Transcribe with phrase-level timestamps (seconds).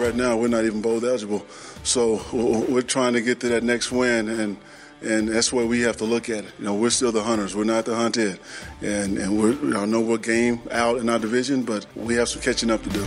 [0.00, 1.44] Right now, we're not even bowl eligible,
[1.82, 4.56] so we're trying to get to that next win, and
[5.02, 6.52] and that's where we have to look at it.
[6.58, 7.54] You know, we're still the hunters.
[7.54, 8.40] We're not the hunted,
[8.80, 12.40] and and we're I know we're game out in our division, but we have some
[12.40, 13.04] catching up to do.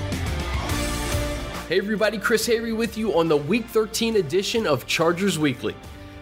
[1.68, 5.76] Hey everybody, Chris Hayre with you on the Week 13 edition of Chargers Weekly.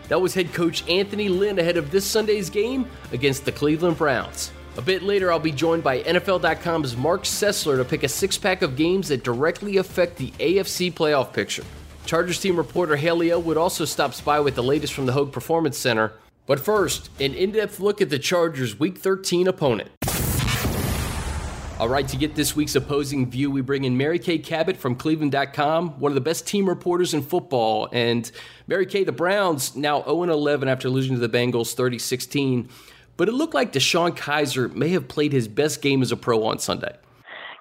[0.08, 4.54] That was head coach Anthony Lynn ahead of this Sunday's game against the Cleveland Browns.
[4.78, 8.62] A bit later, I'll be joined by NFL.com's Mark Sessler to pick a six pack
[8.62, 11.66] of games that directly affect the AFC playoff picture.
[12.06, 15.78] Chargers team reporter Haley Elwood also stops by with the latest from the Hoag Performance
[15.78, 16.14] Center.
[16.46, 19.92] But first, an in depth look at the Chargers' Week 13 opponent.
[21.78, 24.96] All right, to get this week's opposing view, we bring in Mary Kay Cabot from
[24.96, 27.90] Cleveland.com, one of the best team reporters in football.
[27.92, 28.32] And
[28.68, 32.70] Mary Kay, the Browns now 0 11 after losing to the Bengals 30 16.
[33.22, 36.44] But it looked like DeShone Kizer may have played his best game as a pro
[36.44, 36.98] on Sunday.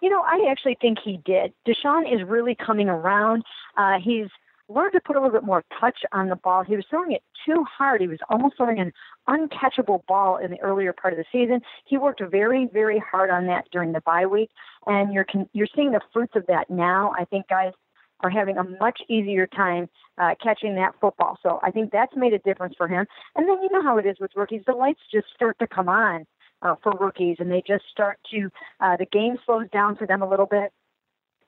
[0.01, 1.53] You know, I actually think he did.
[1.69, 3.43] DeShone is really coming around.
[3.77, 4.29] Uh, he's
[4.71, 6.65] learned to put a little bit more touch on the ball.
[6.65, 8.01] He was throwing it too hard.
[8.01, 8.91] He was almost throwing an
[9.29, 11.61] uncatchable ball in the earlier part of the season.
[11.85, 14.49] He worked very, very hard on that during the bye week,
[14.87, 17.13] and you're you're seeing the fruits of that now.
[17.19, 17.75] I think guys
[18.23, 21.39] are having a much easier time uh, catching that football.
[21.43, 23.07] So I think that's made a difference for him.
[23.37, 25.89] And then you know how it is with rookies; the lights just start to come
[25.89, 26.27] on.
[26.63, 30.21] Uh, for rookies, and they just start to uh, the game slows down for them
[30.21, 30.71] a little bit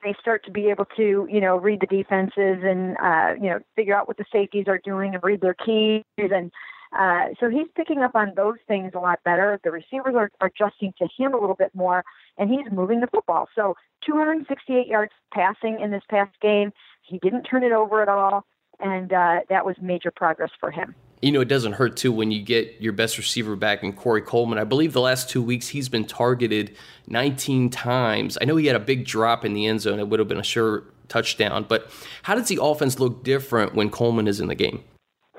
[0.02, 3.60] they start to be able to, you know, read the defenses and, uh, you know,
[3.76, 6.02] figure out what the safeties are doing and read their keys.
[6.18, 6.50] And
[6.96, 9.58] uh, so he's picking up on those things a lot better.
[9.64, 12.04] The receivers are, are adjusting to him a little bit more,
[12.38, 13.48] and he's moving the football.
[13.54, 13.76] So
[14.06, 16.72] 268 yards passing in this past game.
[17.02, 18.44] He didn't turn it over at all,
[18.80, 22.32] and uh, that was major progress for him you know, it doesn't hurt too when
[22.32, 24.58] you get your best receiver back in Corey Coleman.
[24.58, 28.36] I believe the last two weeks he's been targeted 19 times.
[28.40, 30.00] I know he had a big drop in the end zone.
[30.00, 31.64] It would have been a sure touchdown.
[31.68, 31.90] But
[32.24, 34.82] how does the offense look different when Coleman is in the game?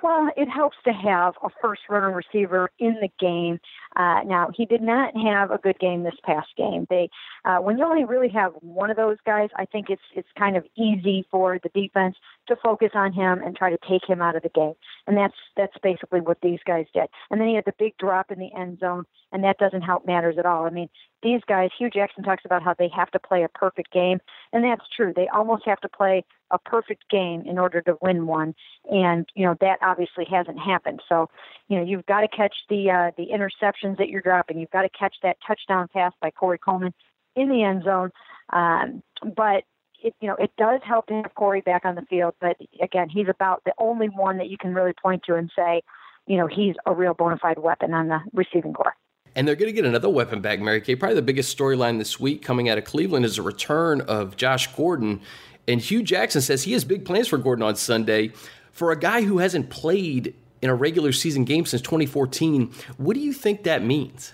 [0.04, 3.62] Well, it helps to have a first runner receiver in the game.
[3.96, 6.86] Uh, now, he did not have a good game this past game.
[6.90, 7.10] They,
[7.46, 10.56] uh, when you only really have one of those guys, I think it's it's kind
[10.56, 12.16] of easy for the defense
[12.48, 14.74] to focus on him and try to take him out of the game.
[15.08, 17.08] And that's that's basically what these guys did.
[17.30, 20.06] And then he had the big drop in the end zone, and that doesn't help
[20.06, 20.66] matters at all.
[20.66, 20.90] I mean,
[21.22, 24.20] these guys, Hue Jackson talks about how they have to play a perfect game,
[24.54, 25.12] and that's true.
[25.14, 28.56] They almost have to play a perfect game in order to win one,
[28.90, 31.02] and you know that obviously hasn't happened.
[31.10, 31.30] So,
[31.68, 34.60] you know, you've got to catch the uh, the interceptions that you're dropping.
[34.60, 36.94] You've got to catch that touchdown pass by Corey Coleman
[37.36, 38.12] in the end zone.
[38.52, 39.04] Um,
[39.36, 39.64] but
[40.04, 43.10] it, you know, it does help to have Corey back on the field, but again,
[43.10, 45.82] he's about the only one that you can really point to and say,
[46.28, 48.96] you know, he's a real bona fide weapon on the receiving corps.
[49.36, 50.96] And they're going to get another weapon back, Mary Kay.
[50.96, 54.68] Probably the biggest storyline this week coming out of Cleveland is the return of Josh
[54.76, 55.22] Gordon.
[55.68, 58.32] And Hue Jackson says he has big plans for Gordon on Sunday.
[58.72, 63.20] For a guy who hasn't played in a regular season game since 2014, what do
[63.20, 64.34] you think that means?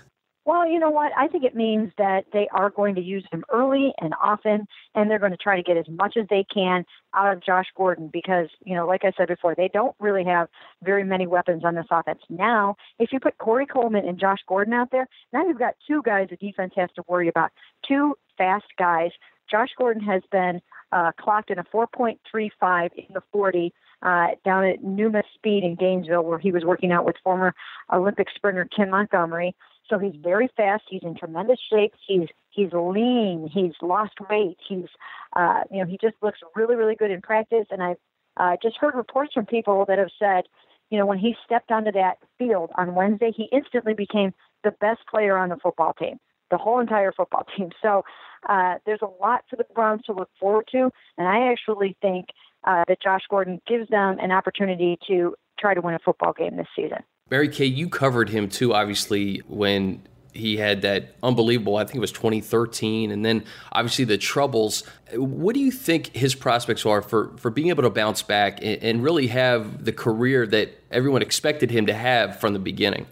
[0.50, 1.12] Well, you know what?
[1.16, 4.66] I think it means that they are going to use him early and often,
[4.96, 6.84] and they're going to try to get as much as they can
[7.14, 10.48] out of Josh Gordon because, you know, like I said before, they don't really have
[10.82, 12.18] very many weapons on this offense.
[12.28, 16.02] Now, if you put Corey Coleman and Josh Gordon out there, now you've got two
[16.04, 17.52] guys the defense has to worry about.
[17.86, 19.12] Two fast guys.
[19.48, 20.60] Josh Gordon has been
[20.90, 23.72] uh, clocked in a 4.35 in the 40
[24.02, 27.54] uh, down at Numa Speed in Gainesville, where he was working out with former
[27.92, 29.54] Olympic sprinter Ken Montgomery.
[29.90, 30.84] So he's very fast.
[30.88, 31.92] He's in tremendous shape.
[32.06, 33.50] He's he's lean.
[33.52, 34.56] He's lost weight.
[34.66, 34.86] He's
[35.34, 37.66] uh, you know he just looks really really good in practice.
[37.70, 37.98] And I've
[38.36, 40.44] uh, just heard reports from people that have said,
[40.90, 44.32] you know, when he stepped onto that field on Wednesday, he instantly became
[44.64, 46.18] the best player on the football team,
[46.50, 47.70] the whole entire football team.
[47.82, 48.04] So
[48.48, 52.26] uh, there's a lot for the Browns to look forward to, and I actually think
[52.64, 56.56] uh, that Josh Gordon gives them an opportunity to try to win a football game
[56.56, 56.98] this season.
[57.30, 60.02] Mary Kay, you covered him too, obviously, when
[60.32, 64.84] he had that unbelievable, I think it was 2013, and then obviously the troubles.
[65.14, 68.82] What do you think his prospects are for, for being able to bounce back and,
[68.82, 73.06] and really have the career that everyone expected him to have from the beginning?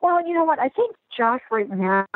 [0.00, 0.58] Well, you know what?
[0.58, 2.06] I think Josh right now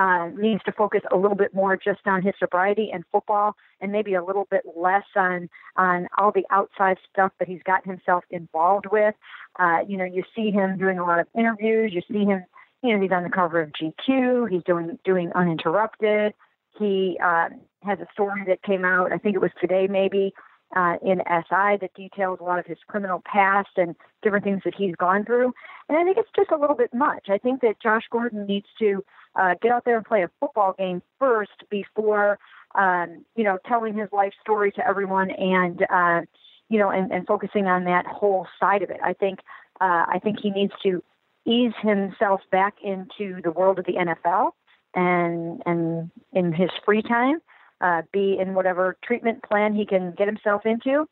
[0.00, 3.92] uh, needs to focus a little bit more just on his sobriety and football, and
[3.92, 8.24] maybe a little bit less on on all the outside stuff that he's gotten himself
[8.30, 9.14] involved with.
[9.58, 11.92] Uh, you know, you see him doing a lot of interviews.
[11.92, 12.44] You see him,
[12.82, 14.50] you know, he's on the cover of GQ.
[14.50, 16.32] He's doing doing uninterrupted.
[16.78, 17.50] He uh,
[17.82, 19.12] has a story that came out.
[19.12, 20.32] I think it was today, maybe.
[20.76, 24.72] Uh, in SI that details a lot of his criminal past and different things that
[24.72, 25.52] he's gone through.
[25.88, 27.26] And I think it's just a little bit much.
[27.28, 30.76] I think that Josh Gordon needs to uh, get out there and play a football
[30.78, 32.38] game first before
[32.74, 36.20] um, you know, telling his life story to everyone and, uh,
[36.68, 39.00] you know, and, and focusing on that whole side of it.
[39.02, 39.40] I think,
[39.80, 41.02] uh, I think he needs to
[41.46, 44.52] ease himself back into the world of the NFL
[44.94, 47.40] and, and in his free time,
[47.80, 51.06] uh, be in whatever treatment plan he can get himself into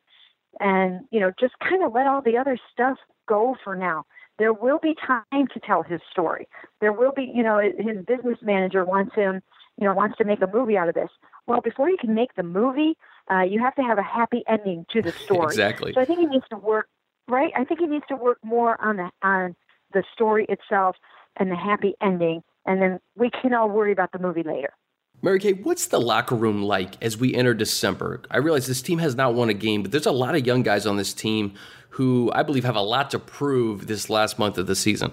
[0.61, 2.99] and, you know, just kind of let all the other stuff
[3.29, 4.05] go for now.
[4.39, 6.49] There will be time to tell his story.
[6.81, 9.43] There will be, you know, his business manager wants him,
[9.77, 11.11] you know, wants to make a movie out of this.
[11.47, 12.97] Well, before you can make the movie,
[13.31, 15.47] uh, you have to have a happy ending to the story.
[15.47, 15.93] exactly.
[15.93, 16.89] So I think he needs to work,
[17.27, 17.53] right?
[17.57, 19.57] I think he needs to work more on the on
[19.93, 20.97] the story itself
[21.37, 24.73] and the happy ending, and then we can all worry about the movie later.
[25.21, 28.23] Mary Kay, what's the locker room like as we enter December?
[28.31, 30.63] I realize this team has not won a game, but there's a lot of young
[30.63, 31.55] guys on this team
[31.91, 35.11] who I believe have a lot to prove this last month of the season.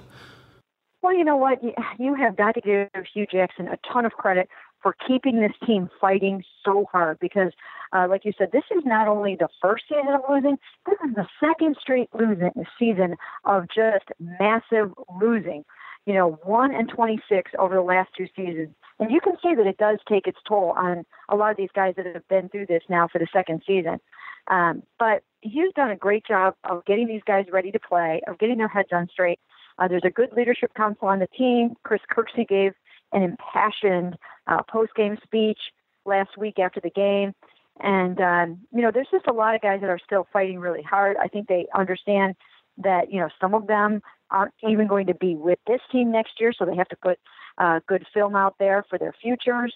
[1.02, 1.60] Well, you know what?
[1.98, 4.48] You have got to give Hue Jackson a ton of credit
[4.84, 7.52] for keeping this team fighting so hard because,
[7.92, 11.16] uh, like you said, this is not only the first season of losing, this is
[11.16, 13.16] the second straight losing season
[13.46, 15.66] of just massive losing.
[16.06, 18.76] You know, 1 and 26 over the last two seasons.
[19.00, 21.70] And you can see that it does take its toll on a lot of these
[21.76, 24.00] guys that have been through this now for the second season.
[24.48, 28.40] Um, but he's done a great job of getting these guys ready to play, of
[28.40, 29.40] getting their heads on straight.
[29.78, 31.76] Uh, there's a good leadership council on the team.
[31.84, 32.74] Chris Kirksey gave
[33.12, 35.60] an impassioned uh, post-game speech
[36.06, 37.34] last week after the game.
[37.82, 40.84] And, um, you know, there's just a lot of guys that are still fighting really
[40.84, 41.18] hard.
[41.22, 42.36] I think they understand
[42.78, 44.02] that, you know, some of them
[44.32, 47.20] aren't even going to be with this team next year, so they have to put
[47.58, 49.74] uh, good film out there for their futures.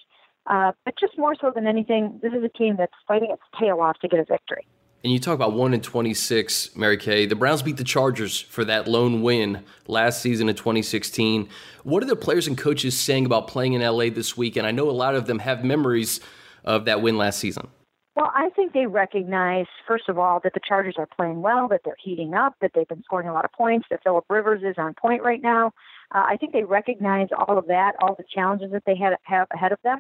[0.47, 3.79] Uh, but just more so than anything, this is a team that's fighting its tail
[3.79, 4.65] off to get a victory.
[5.03, 7.25] And you talk about 1 in 26, Mary Kay.
[7.25, 11.47] The Browns beat the Chargers for that lone win last season in 2016.
[11.83, 14.57] What are the players and coaches saying about playing in LA this week?
[14.57, 16.19] And I know a lot of them have memories
[16.65, 17.69] of that win last season.
[18.17, 21.81] Well, I think they recognize, first of all, that the Chargers are playing well, that
[21.85, 24.75] they're heating up, that they've been scoring a lot of points, that Philip Rivers is
[24.77, 25.71] on point right now.
[26.13, 29.47] Uh, I think they recognize all of that, all the challenges that they had, have
[29.53, 29.99] ahead of them.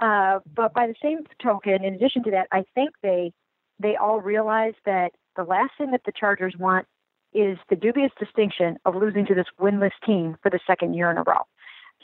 [0.00, 3.32] Uh, but by the same token, in addition to that, I think they
[3.78, 6.86] they all realize that the last thing that the Chargers want
[7.32, 11.16] is the dubious distinction of losing to this winless team for the second year in
[11.16, 11.42] a row.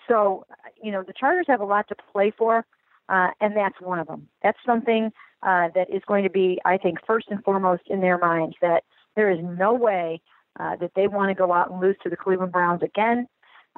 [0.08, 0.46] So,
[0.82, 2.64] you know, the Chargers have a lot to play for,
[3.08, 4.28] uh, and that's one of them.
[4.42, 5.12] That's something
[5.42, 8.84] uh, that is going to be, I think, first and foremost in their minds that
[9.16, 10.20] there is no way
[10.58, 13.26] uh, that they want to go out and lose to the Cleveland Browns again.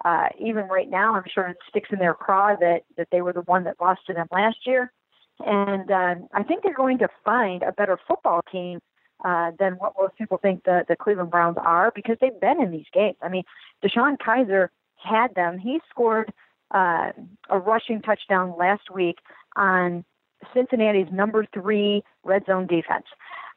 [0.04, 3.32] Uh, even right now, I'm sure it sticks in their craw that, that they were
[3.32, 4.92] the one that lost to them last year.
[5.40, 8.80] And uh, I think they're going to find a better football team
[9.24, 12.70] uh, than what most people think the, the Cleveland Browns are because they've been in
[12.70, 13.16] these games.
[13.22, 13.44] I mean,
[13.84, 15.58] DeShone Kizer had them.
[15.58, 16.32] He scored
[16.72, 17.12] uh,
[17.48, 19.18] a rushing touchdown last week
[19.56, 20.04] on
[20.54, 23.06] Cincinnati's number three red zone defense.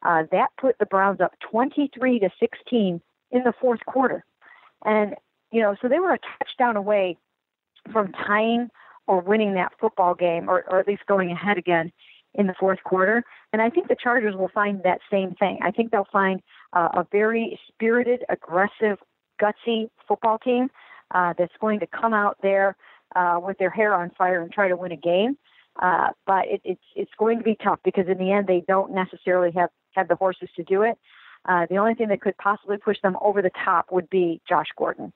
[0.02, 3.00] Uh, that put the Browns up 23 to 16
[3.30, 4.24] in the fourth quarter.
[4.84, 5.14] And,
[5.52, 7.16] you know, so they were a touchdown away
[7.92, 8.70] from tying
[9.06, 11.92] or winning that football game, or, or at least going ahead again
[12.34, 13.22] in the fourth quarter.
[13.52, 15.58] And I think the Chargers will find that same thing.
[15.62, 16.40] I think they'll find
[16.72, 18.98] uh, a very spirited, aggressive,
[19.40, 20.68] gutsy football team
[21.14, 22.76] uh, that's going to come out there
[23.16, 25.36] uh, with their hair on fire and try to win a game.
[25.80, 28.92] Uh, but it, it's it's going to be tough because in the end they don't
[28.92, 30.98] necessarily have have the horses to do it.
[31.48, 34.68] Uh, the only thing that could possibly push them over the top would be Josh
[34.76, 35.12] Gordon.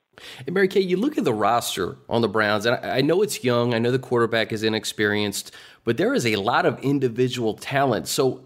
[0.46, 3.44] And Mary Kay, you look at the roster on the Browns, and I, know it's
[3.44, 3.74] young.
[3.74, 5.52] I know the quarterback is inexperienced,
[5.84, 8.08] but there is a lot of individual talent.
[8.08, 8.42] So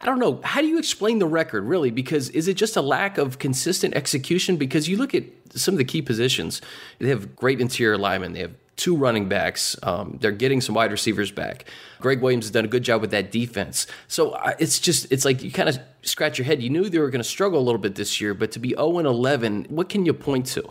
[0.00, 0.40] I don't know.
[0.42, 1.90] How do you explain the record, really?
[1.90, 4.56] Because is it just a lack of consistent execution?
[4.56, 5.24] Because you look at
[5.54, 6.60] some of the key positions,
[6.98, 9.76] they have great interior linemen, they have two running backs.
[9.82, 11.66] Um, they're getting some wide receivers back.
[12.00, 13.86] Gregg Williams has done a good job with that defense.
[14.08, 16.62] So it's just, it's like you kind of scratch your head.
[16.62, 18.70] You knew they were going to struggle a little bit this year, but to be
[18.70, 20.64] 0 and 11, what can you point to?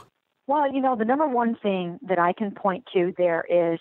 [0.47, 3.79] Well, you know, the number one thing that I can point to there is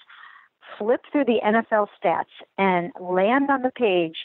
[0.79, 2.25] flip through the NFL stats
[2.59, 4.17] and land on the page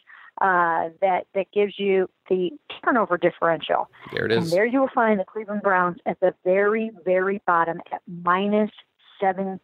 [0.42, 2.52] uh, that that gives you the
[2.84, 3.90] turnover differential.
[4.14, 4.44] There it is.
[4.44, 8.72] And there you will find the Cleveland Browns at the very, very bottom at minus
[9.22, 9.60] 17.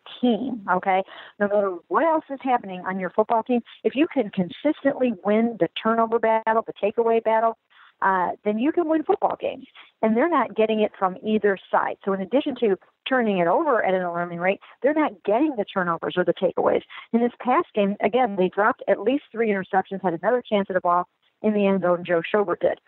[0.72, 1.04] Okay.
[1.40, 5.58] No matter what else is happening on your football team, if you can consistently win
[5.60, 7.58] the turnover battle, the takeaway battle,
[8.02, 9.66] uh, then you can win football games.
[10.02, 11.98] And they're not getting it from either side.
[12.04, 12.78] So, in addition to
[13.08, 16.82] turning it over at an alarming rate, they're not getting the turnovers or the takeaways.
[17.14, 20.76] In this past game, again, they dropped at least three interceptions, had another chance at
[20.76, 21.08] a ball
[21.42, 22.04] in the end zone.
[22.06, 22.80] Joe Schobert did.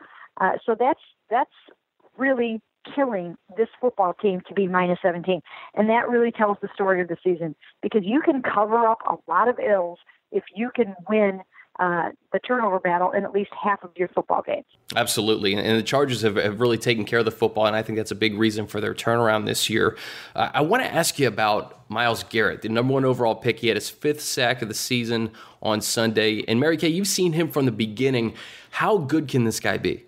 [0.41, 1.51] Uh, so that's that's
[2.17, 2.61] really
[2.95, 5.41] killing this football team to be minus 17.
[5.75, 9.15] And that really tells the story of the season because you can cover up a
[9.31, 9.99] lot of ills
[10.31, 11.41] if you can win
[11.79, 14.65] uh, the turnover battle in at least half of your football games.
[14.95, 15.55] Absolutely.
[15.55, 18.11] And the Chargers have, have really taken care of the football, and I think that's
[18.11, 19.97] a big reason for their turnaround this year.
[20.35, 23.59] Uh, I want to ask you about Myles Garrett, the number one overall pick.
[23.59, 26.43] He had his fifth sack of the season on Sunday.
[26.47, 28.35] And Mary Kay, you've seen him from the beginning.
[28.71, 30.05] How good can this guy be?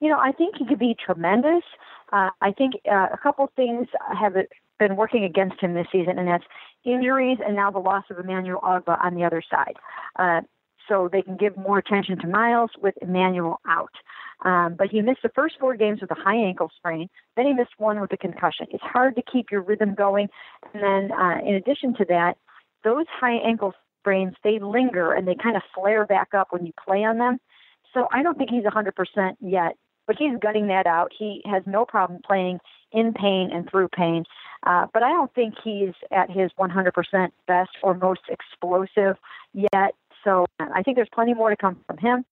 [0.00, 1.64] You know, I think he could be tremendous.
[2.12, 4.34] Uh, I think uh, a couple things have
[4.78, 6.44] been working against him this season, and that's
[6.84, 9.76] injuries and now the loss of Emmanuel Ogbah on the other side.
[10.16, 10.40] Uh,
[10.88, 13.92] so they can give more attention to Myles with Emmanuel out.
[14.44, 17.08] Um, but he missed the first four games with a high ankle sprain.
[17.36, 18.66] Then he missed one with a concussion.
[18.70, 20.28] It's hard to keep your rhythm going.
[20.72, 22.38] And then, uh, in addition to that,
[22.84, 26.72] those high ankle sprains they linger and they kind of flare back up when you
[26.86, 27.38] play on them.
[27.92, 29.76] So I don't think he's 100% yet,
[30.06, 31.12] but he's gutting that out.
[31.16, 32.60] He has no problem playing
[32.92, 34.24] in pain and through pain.
[34.66, 39.16] Uh, but I don't think he's at his 100% best or most explosive
[39.52, 39.94] yet.
[40.28, 42.24] So I think there's plenty more to come from him.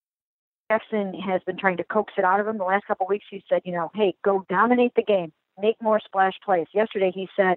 [0.70, 3.24] Jackson has been trying to coax it out of him the last couple of weeks.
[3.30, 6.66] He said, you know, hey, go dominate the game, make more splash plays.
[6.74, 7.54] Yesterday he said,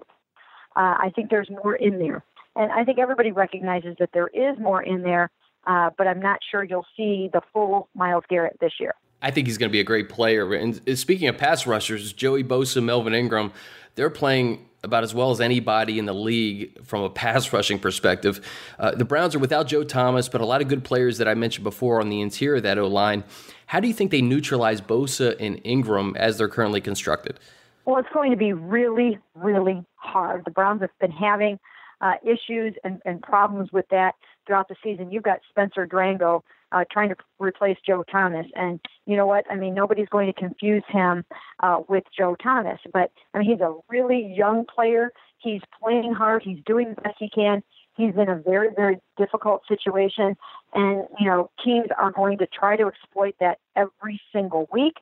[0.76, 2.24] uh, I think there's more in there.
[2.56, 5.30] And I think everybody recognizes that there is more in there,
[5.66, 8.94] uh, but I'm not sure you'll see the full Myles Garrett this year.
[9.22, 10.54] I think he's going to be a great player.
[10.54, 13.52] And speaking of pass rushers, Joey Bosa, Melvin Ingram,
[13.94, 18.46] they're playing about as well as anybody in the league from a pass rushing perspective.
[18.78, 21.34] Uh, the Browns are without Joe Thomas, but a lot of good players that I
[21.34, 23.24] mentioned before on the interior of that O line.
[23.66, 27.38] How do you think they neutralize Bosa and Ingram as they're currently constructed?
[27.84, 30.44] Well, it's going to be really, really hard.
[30.44, 31.58] The Browns have been having
[32.00, 34.14] uh, issues and, and problems with that
[34.46, 35.12] throughout the season.
[35.12, 38.46] You've got Spencer Drango uh, trying to replace Joe Thomas.
[38.54, 39.44] And you know what?
[39.50, 41.24] I mean, nobody's going to confuse him
[41.62, 42.78] uh, with Joe Thomas.
[42.92, 45.12] But I mean, he's a really young player.
[45.38, 46.42] He's playing hard.
[46.42, 47.62] He's doing the best he can.
[47.96, 50.36] He's in a very, very difficult situation.
[50.74, 54.94] And, you know, teams are going to try to exploit that every single week.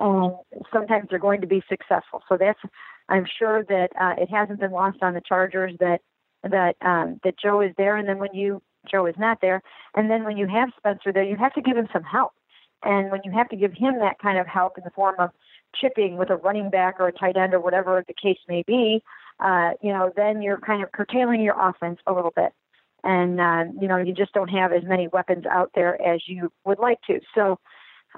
[0.00, 0.34] And
[0.72, 2.22] sometimes they're going to be successful.
[2.28, 2.58] So that's,
[3.08, 6.00] I'm sure that uh, it hasn't been lost on the Chargers that
[6.42, 7.96] that um, that Joe is there.
[7.96, 8.60] And then when you
[8.90, 9.62] Joe is not there.
[9.94, 12.32] And then when you have Spencer there, you have to give him some help.
[12.82, 15.30] And when you have to give him that kind of help in the form of
[15.74, 19.02] chipping with a running back or a tight end or whatever the case may be,
[19.40, 22.52] uh, you know, then you're kind of curtailing your offense a little bit.
[23.02, 26.52] And, uh, you know, you just don't have as many weapons out there as you
[26.64, 27.20] would like to.
[27.34, 27.58] So,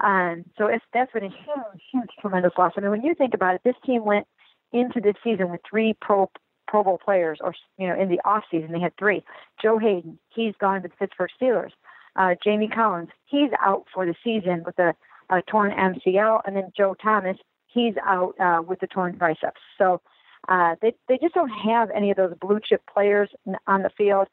[0.01, 2.73] um, so it's, that's been a huge, huge, tremendous loss.
[2.77, 4.27] I mean, when you think about it, this team went
[4.71, 6.29] into this season with three pro
[6.67, 9.23] Pro Bowl players, or you know, in the off season they had three.
[9.61, 11.71] Joe Haden, he's gone to the Pittsburgh Steelers.
[12.15, 14.93] Uh, Jamie Collins, he's out for the season with a,
[15.29, 19.61] a torn MCL, and then Joe Thomas, he's out uh, with the torn triceps.
[19.77, 20.01] So
[20.47, 23.29] uh, they they just don't have any of those blue chip players
[23.67, 24.27] on the field,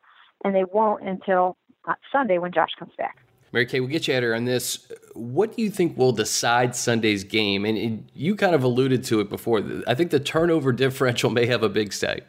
[0.45, 3.19] and they won't until uh, Sunday when Josh comes back.
[3.55, 4.91] Mary Kay, we'll get you at her on this.
[5.15, 7.65] What do you think will decide Sunday's game?
[7.65, 9.63] And, you kind of alluded to it before.
[9.87, 12.23] I think the turnover differential may have a big say.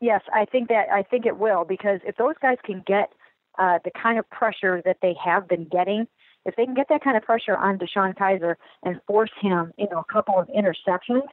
[0.00, 3.12] Yes, I think that I think it will because if those guys can get
[3.60, 6.08] uh, the kind of pressure that they have been getting,
[6.44, 9.96] if they can get that kind of pressure on DeShone Kizer and force him into
[9.96, 11.28] a couple of interceptions,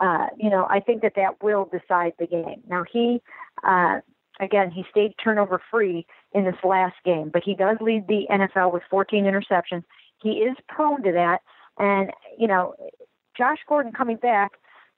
[0.00, 2.62] uh, you know, I think that that will decide the game.
[2.66, 3.20] Now he,
[3.62, 4.00] uh,
[4.40, 8.72] again, he stayed turnover free in this last game, but he does lead the NFL
[8.72, 9.84] with 14 interceptions.
[10.22, 11.42] He is prone to that.
[11.78, 12.74] And, you know,
[13.36, 14.52] Josh Gordon coming back,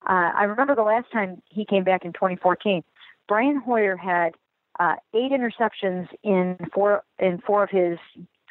[0.08, 2.82] uh, I remember the last time he came back in 2014.
[3.28, 4.34] Brian Hoyer had
[4.78, 7.98] uh, eight interceptions in four in four of his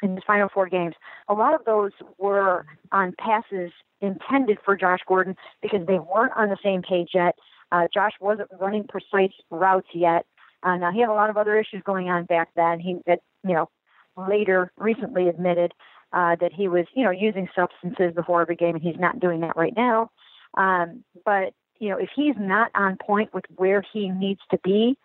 [0.02, 0.94] in his final four games.
[1.28, 6.48] A lot of those were on passes intended for Josh Gordon because they weren't on
[6.48, 7.36] the same page yet.
[7.72, 10.26] Uh, Josh wasn't running precise routes yet.
[10.62, 12.80] Uh, now he had a lot of other issues going on back then.
[12.80, 13.68] He you know,
[14.16, 15.72] later recently admitted
[16.12, 19.40] uh, that he was, you know, using substances before every game, and he's not doing
[19.40, 20.10] that right now.
[20.56, 24.96] Um, but you know, if he's not on point with where he needs to be,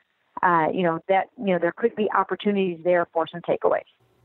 [0.41, 3.81] uh, you know, that you know there could be opportunities there for some takeaways.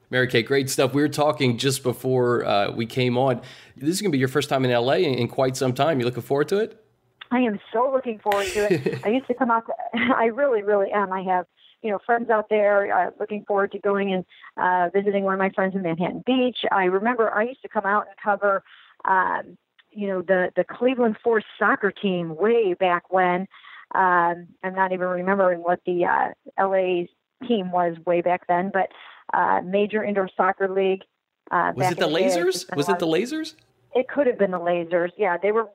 [0.09, 0.95] Mary Kay, great stuff.
[0.95, 3.41] We were talking just before uh, we came on.
[3.77, 5.99] This is going to be your first time in LA in, in quite some time.
[5.99, 6.86] You looking forward to it?
[7.31, 9.01] I am so looking forward to it.
[9.05, 9.67] I used to come out.
[9.67, 9.73] To,
[10.17, 11.13] I really, really am.
[11.13, 11.47] I have,
[11.83, 12.93] you know, friends out there.
[12.95, 14.25] Uh, looking forward to going and
[14.57, 16.59] uh, visiting one of my friends in Manhattan Beach.
[16.71, 18.63] I remember I used to come out and cover,
[19.05, 19.57] um,
[19.91, 23.47] you know, the the Cleveland Force soccer team way back when.
[23.95, 27.07] Um, I'm not even remembering what the uh, LA
[27.47, 28.89] team was way back then, but
[29.33, 31.03] uh, Major Indoor Soccer League.
[31.51, 32.67] Uh, was it the Lazers?
[32.75, 33.55] Was it the Lazers?
[33.95, 35.13] It could have been the Lazers.
[35.17, 35.69] Yeah, they were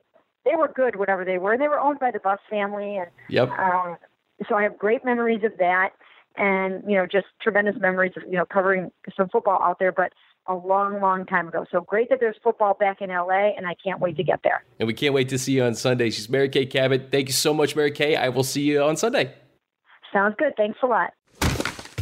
[0.44, 1.56] they were good, whatever they were.
[1.56, 3.48] They were owned by the Buss family, and yep.
[3.50, 3.96] Um,
[4.48, 5.90] so I have great memories of that.
[6.36, 9.92] and you know just tremendous memories of you know covering some football out there.
[9.92, 10.12] But
[10.48, 11.64] a long, long time ago.
[11.70, 14.64] So great that there's football back in LA, and I can't wait to get there.
[14.80, 16.10] And we can't wait to see you on Sunday.
[16.10, 17.08] She's Mary Kay Cabot.
[17.10, 18.16] Thank you so much, Mary Kay.
[18.16, 19.34] I will see you on Sunday.
[20.12, 20.52] Sounds good.
[20.56, 21.12] Thanks a lot.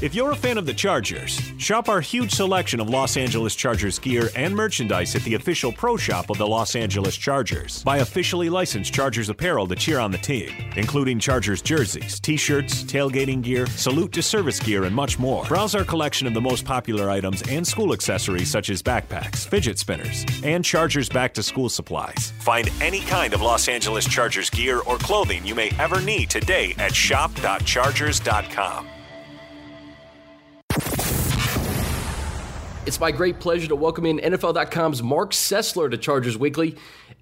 [0.03, 3.99] If you're a fan of the Chargers, shop our huge selection of Los Angeles Chargers
[3.99, 7.85] gear and merchandise at the official pro shop of the Los Angeles Chargers.
[7.85, 12.83] Buy officially licensed Chargers apparel to cheer on the team, including Chargers jerseys, t shirts,
[12.83, 15.45] tailgating gear, salute to service gear, and much more.
[15.45, 19.79] Browse our collection of the most popular items and school accessories such as backpacks, fidget
[19.79, 22.33] spinners, and Chargers back to school supplies.
[22.39, 26.75] Find any kind of Los Angeles Chargers gear or clothing you may ever need today
[26.79, 28.87] at shop.chargers.com.
[32.87, 36.77] It's my great pleasure to welcome in NFL.com's Mark Sessler to Chargers Weekly.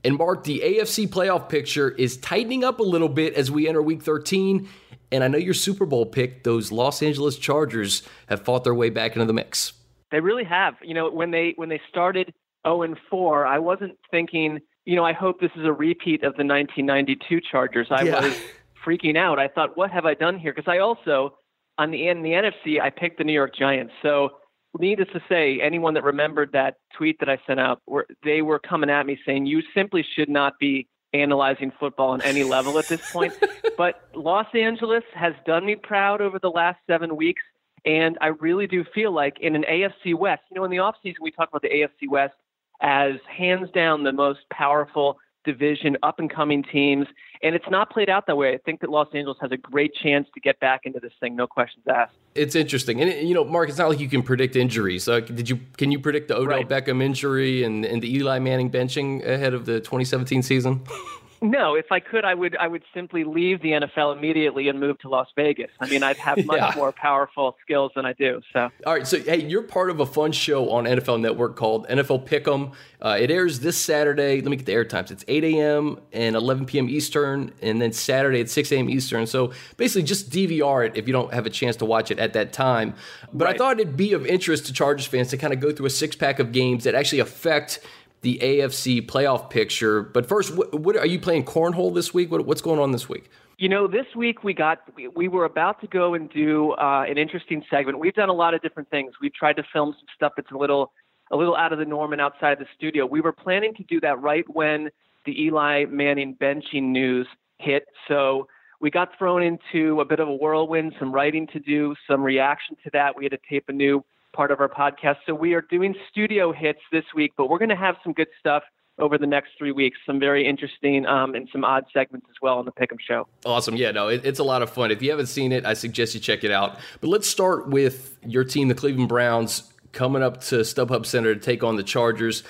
[0.05, 3.83] And Mark, the AFC playoff picture is tightening up a little bit as we enter
[3.83, 4.69] week 13.
[5.11, 8.89] And I know your Super Bowl pick, those Los Angeles Chargers, have fought their way
[8.89, 9.73] back into the mix.
[10.13, 10.75] They really have.
[10.81, 12.33] You know, when they when they started
[12.65, 16.37] 0 and 4, I wasn't thinking, you know, I hope this is a repeat of
[16.37, 17.89] the 1992 Chargers.
[17.91, 18.21] I yeah.
[18.21, 18.39] was
[18.87, 19.41] freaking out.
[19.41, 20.53] I thought, what have I done here?
[20.55, 21.35] Because I also
[21.79, 23.93] on the in the NFC, I picked the New York Giants.
[24.03, 24.31] So
[24.79, 28.59] needless to say, anyone that remembered that tweet that I sent out, were, they were
[28.59, 32.87] coming at me saying you simply should not be analyzing football on any level at
[32.87, 33.33] this point.
[33.79, 37.43] but Los Angeles has done me proud over the last seven weeks.
[37.85, 41.21] And I really do feel like in an AFC West, you know, in the offseason,
[41.23, 42.35] we talk about the AFC West
[42.81, 45.19] as hands down the most powerful
[45.53, 47.07] division, up and coming teams.
[47.43, 48.53] And it's not played out that way.
[48.53, 51.37] I think that Los Angeles has a great chance to get back into this thing,
[51.37, 52.15] no questions asked.
[52.35, 55.09] It's interesting, and you know, Mark, it's not like you can predict injuries.
[55.09, 55.61] Uh, did you?
[55.77, 56.69] Can you predict the Odell right.
[56.69, 60.85] Beckham injury and, and the Eli Manning benching ahead of the 2017 season?
[61.41, 64.99] No, if I could, I would I would simply leave the NFL immediately and move
[65.01, 65.71] to Las Vegas.
[65.81, 66.73] I mean, I'd have much yeah.
[66.77, 68.41] more powerful skills than I do.
[68.53, 69.07] So, all right.
[69.07, 72.73] So, hey, you're part of a fun show on NFL Network called NFL Pick'em.
[73.01, 74.41] Uh, it airs this Saturday.
[74.41, 75.11] Let me get the air times.
[75.11, 76.01] It's 8 a.m.
[76.13, 76.89] and 11 p.m.
[76.89, 78.91] Eastern, and then Saturday at 6 a.m.
[78.91, 79.27] Eastern.
[79.27, 82.33] So, basically, just DVR it if you don't have a chance to watch it at
[82.33, 82.95] that time.
[83.33, 83.55] But right.
[83.55, 85.91] I thought it'd be of interest to Chargers fans to kind of go through a
[85.91, 87.81] six pack of games that actually affect
[88.23, 90.03] the AFC playoff picture.
[90.03, 92.31] But first, what, what are you playing cornhole this week?
[92.31, 93.31] What, what's going on this week?
[93.59, 97.05] You know, this week we got we, we were about to go and do uh,
[97.09, 97.99] an interesting segment.
[97.99, 99.15] We've done a lot of different things.
[99.21, 100.93] We've tried to film some stuff that's a little
[101.33, 103.05] a little out of the norm and outside of the studio.
[103.05, 104.91] We were planning to do that right when
[105.27, 107.27] the Eli Manning benching news
[107.59, 107.85] hit.
[108.07, 108.47] So
[108.81, 112.77] we got thrown into a bit of a whirlwind, some writing to do, some reaction
[112.85, 113.17] to that.
[113.17, 114.05] We had to tape a new
[114.35, 115.17] part of our podcast.
[115.27, 118.29] So we are doing studio hits this week, but we're going to have some good
[118.39, 118.63] stuff
[118.99, 119.97] over the next three weeks.
[120.07, 123.29] Some very interesting um, and some odd segments as well on the Pick'em Show.
[123.45, 123.77] Awesome.
[123.77, 124.91] Yeah, no, it, it's a lot of fun.
[124.91, 126.79] If you haven't seen it, I suggest you check it out.
[127.01, 131.41] But let's start with your team, the Cleveland Browns coming up to StubHub Center to
[131.41, 132.43] take on the Chargers.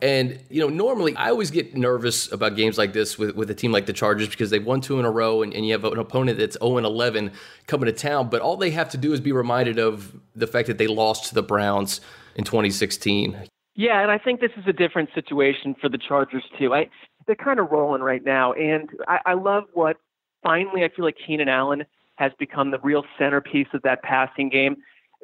[0.00, 3.54] And, you know, normally I always get nervous about games like this with, with a
[3.54, 5.84] team like the Chargers because they've won two in a row and, and you have
[5.84, 7.32] an opponent that's 0 11
[7.66, 8.28] coming to town.
[8.28, 11.26] But all they have to do is be reminded of the fact that they lost
[11.26, 12.00] to the Browns
[12.34, 13.36] in 2016.
[13.74, 16.74] Yeah, and I think this is a different situation for the Chargers, too.
[16.74, 16.88] I,
[17.26, 18.54] they're kind of rolling right now.
[18.54, 19.98] And I, I love what
[20.42, 21.84] finally I feel like Keenan Allen
[22.16, 24.76] has become the real centerpiece of that passing game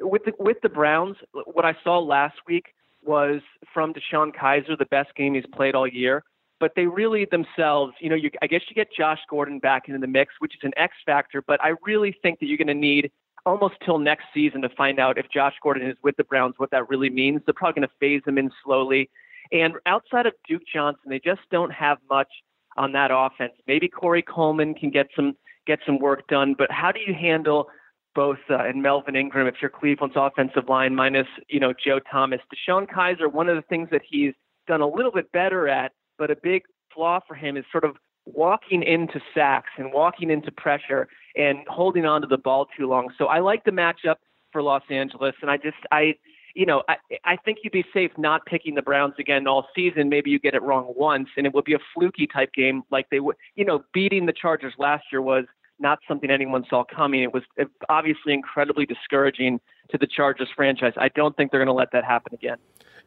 [0.03, 3.41] with the, with the Browns, what I saw last week was
[3.73, 6.23] from DeShone Kizer, the best game he's played all year.
[6.59, 9.99] But they really themselves, you know, you, I guess you get Josh Gordon back into
[9.99, 11.41] the mix, which is an X factor.
[11.41, 13.11] But I really think that you're going to need
[13.45, 16.71] almost till next season to find out if Josh Gordon is with the Browns, what
[16.71, 17.41] that really means.
[17.45, 19.09] They're probably going to phase him in slowly.
[19.51, 22.29] And outside of Duke Johnson, they just don't have much
[22.77, 23.53] on that offense.
[23.67, 25.35] Maybe Corey Coleman can get some
[25.65, 27.69] get some work done, but how do you handle
[28.15, 32.39] both uh, and Melvin Ingram if you're Cleveland's offensive line minus you know Joe Thomas.
[32.53, 33.31] DeShone Kizer.
[33.31, 34.33] one of the things that he's
[34.67, 37.95] done a little bit better at, but a big flaw for him is sort of
[38.25, 43.09] walking into sacks and walking into pressure and holding on to the ball too long.
[43.17, 44.15] So I like the matchup
[44.51, 46.15] for Los Angeles, and I just I
[46.55, 50.09] you know I I think you'd be safe not picking the Browns again all season.
[50.09, 53.07] Maybe you get it wrong once, and it would be a fluky type game like
[53.09, 53.35] they would.
[53.55, 55.45] You know, beating the Chargers last year was
[55.83, 57.21] not something anyone saw coming.
[57.21, 57.43] It was
[57.89, 59.59] obviously incredibly discouraging
[59.91, 60.93] to the Chargers franchise.
[60.97, 62.57] I don't think they're going to let that happen again.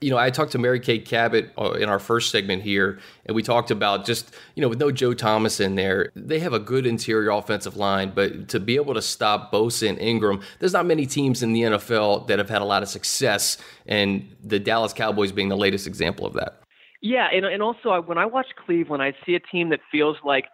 [0.02, 3.34] You know, I talked to Mary Kay Cabot uh, in our first segment here, and
[3.34, 6.58] we talked about just, you know, with no Joe Thomas in there, they have a
[6.58, 10.84] good interior offensive line, but to be able to stop Bosa and Ingram, there's not
[10.84, 14.92] many teams in the NFL that have had a lot of success, and the Dallas
[14.92, 16.60] Cowboys being the latest example of that.
[17.00, 20.44] Yeah, and, and also when I watch Cleveland, I see a team that feels like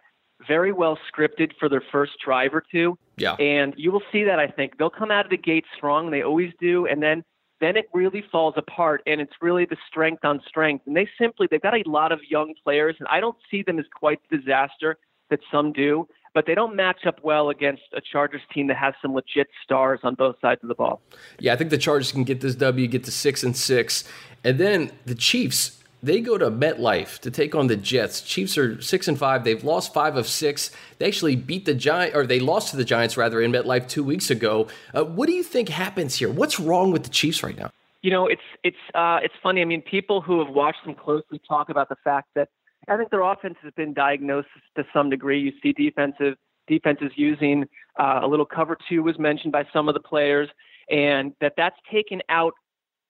[0.47, 2.97] very well scripted for their first drive or two.
[3.17, 3.33] Yeah.
[3.33, 6.11] And you will see that I think they'll come out of the gate strong.
[6.11, 7.23] They always do, and then
[7.61, 10.85] then it really falls apart, and it's really the strength on strength.
[10.85, 13.79] And they simply they've got a lot of young players, and I don't see them
[13.79, 14.97] as quite the disaster
[15.29, 16.07] that some do.
[16.33, 19.99] But they don't match up well against a Chargers team that has some legit stars
[20.01, 20.99] on both sides of the ball.
[21.39, 24.03] Yeah, I think the Chargers can get this W, get to six and six,
[24.43, 28.21] and then the Chiefs they go to MetLife to take on the Jets.
[28.21, 29.45] Chiefs are six and five.
[29.45, 30.69] They've lost five of six.
[30.99, 34.03] They actually beat the Giants, or they lost to the Giants rather in MetLife two
[34.03, 34.67] weeks ago.
[34.93, 36.29] Uh, what do you think happens here?
[36.29, 37.71] What's wrong with the Chiefs right now?
[38.01, 39.61] You know, it's it's uh, it's funny.
[39.61, 42.49] I mean, people who have watched them closely talk about the fact that
[42.89, 45.39] I think their offense has been diagnosed to some degree.
[45.39, 46.35] You see defensive
[46.67, 47.65] defenses using
[47.97, 50.49] uh, a little cover two was mentioned by some of the players,
[50.89, 52.53] and that that's taken out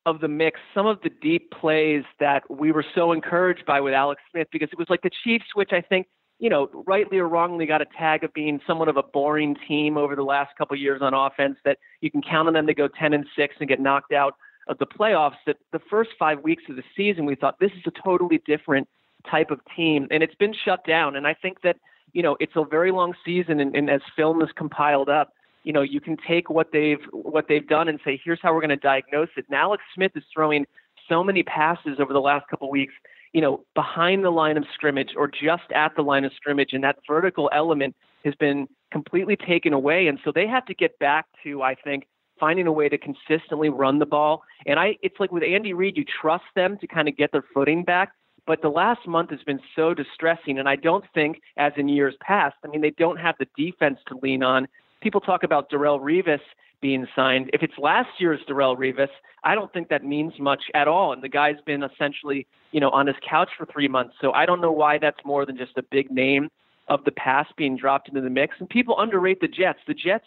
[0.06, 3.94] of the mix some of the deep plays that we were so encouraged by with
[3.94, 6.08] Alex Smith because it was like the Chiefs, which I think,
[6.40, 9.98] you know, rightly or wrongly got a tag of being somewhat of a boring team
[9.98, 12.74] over the last couple of years on offense that you can count on them to
[12.74, 14.36] go 10 and 6 and get knocked out
[14.68, 15.38] of the playoffs.
[15.46, 18.90] That the first five weeks of the season, we thought this is a totally different
[19.30, 21.16] type of team, and it's been shut down.
[21.16, 21.78] And I think that,
[22.12, 25.30] you know, it's a very long season, and, and as film is compiled up,
[25.64, 28.62] you know, you can take what they've what they've done and say, here's how we're
[28.62, 29.46] going to diagnose it.
[29.50, 30.66] And Alex Smith is throwing
[31.10, 32.94] so many passes over the last couple of weeks,
[33.34, 36.84] you know, behind the line of scrimmage or just at the line of scrimmage, and
[36.84, 40.08] that vertical element has been completely taken away.
[40.08, 42.08] And so they have to get back to, I think,
[42.40, 44.44] finding a way to consistently run the ball.
[44.66, 47.44] And I, it's like with Andy Reid, you trust them to kind of get their
[47.54, 48.12] footing back.
[48.46, 52.16] But the last month has been so distressing, and I don't think, as in years
[52.20, 54.68] past, I mean, they don't have the defense to lean on
[55.04, 56.40] people talk about Darrelle Revis
[56.82, 57.50] being signed.
[57.54, 59.10] If it's last year's Darrelle Revis,
[59.44, 61.14] I don't think that means much at all.
[61.14, 64.16] And the guy's been essentially, you know, on his couch for three months.
[64.20, 66.50] So I don't know why that's more than just a big name
[66.88, 68.56] of the past being dropped into the mix.
[68.60, 69.80] And people underrate the Jets.
[69.88, 70.26] The Jets,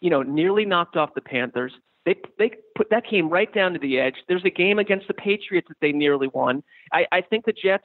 [0.00, 1.72] you know, nearly knocked off the Panthers.
[2.06, 4.14] They they put that came right down to the edge.
[4.28, 6.62] There's a game against the Patriots that they nearly won.
[6.90, 7.84] I, I think the Jets,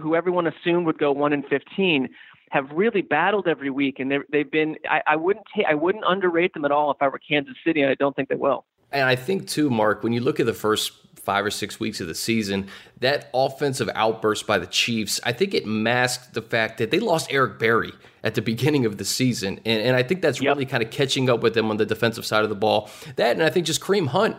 [0.00, 2.08] who everyone assumed would go one and fifteen,
[2.50, 4.76] have really battled every week, and they've been.
[4.88, 7.80] I, I wouldn't ta- I wouldn't underrate them at all if I were Kansas City,
[7.80, 8.64] and I don't think they will.
[8.92, 12.00] And I think too, Mark, when you look at the first five or six weeks
[12.00, 12.66] of the season,
[12.98, 17.32] that offensive outburst by the Chiefs, I think it masked the fact that they lost
[17.32, 17.92] Eric Berry
[18.24, 19.60] at the beginning of the season.
[19.64, 20.56] And, and I think that's yep.
[20.56, 22.90] really kind of catching up with them on the defensive side of the ball.
[23.16, 24.36] That, and I think just Kareem Hunt.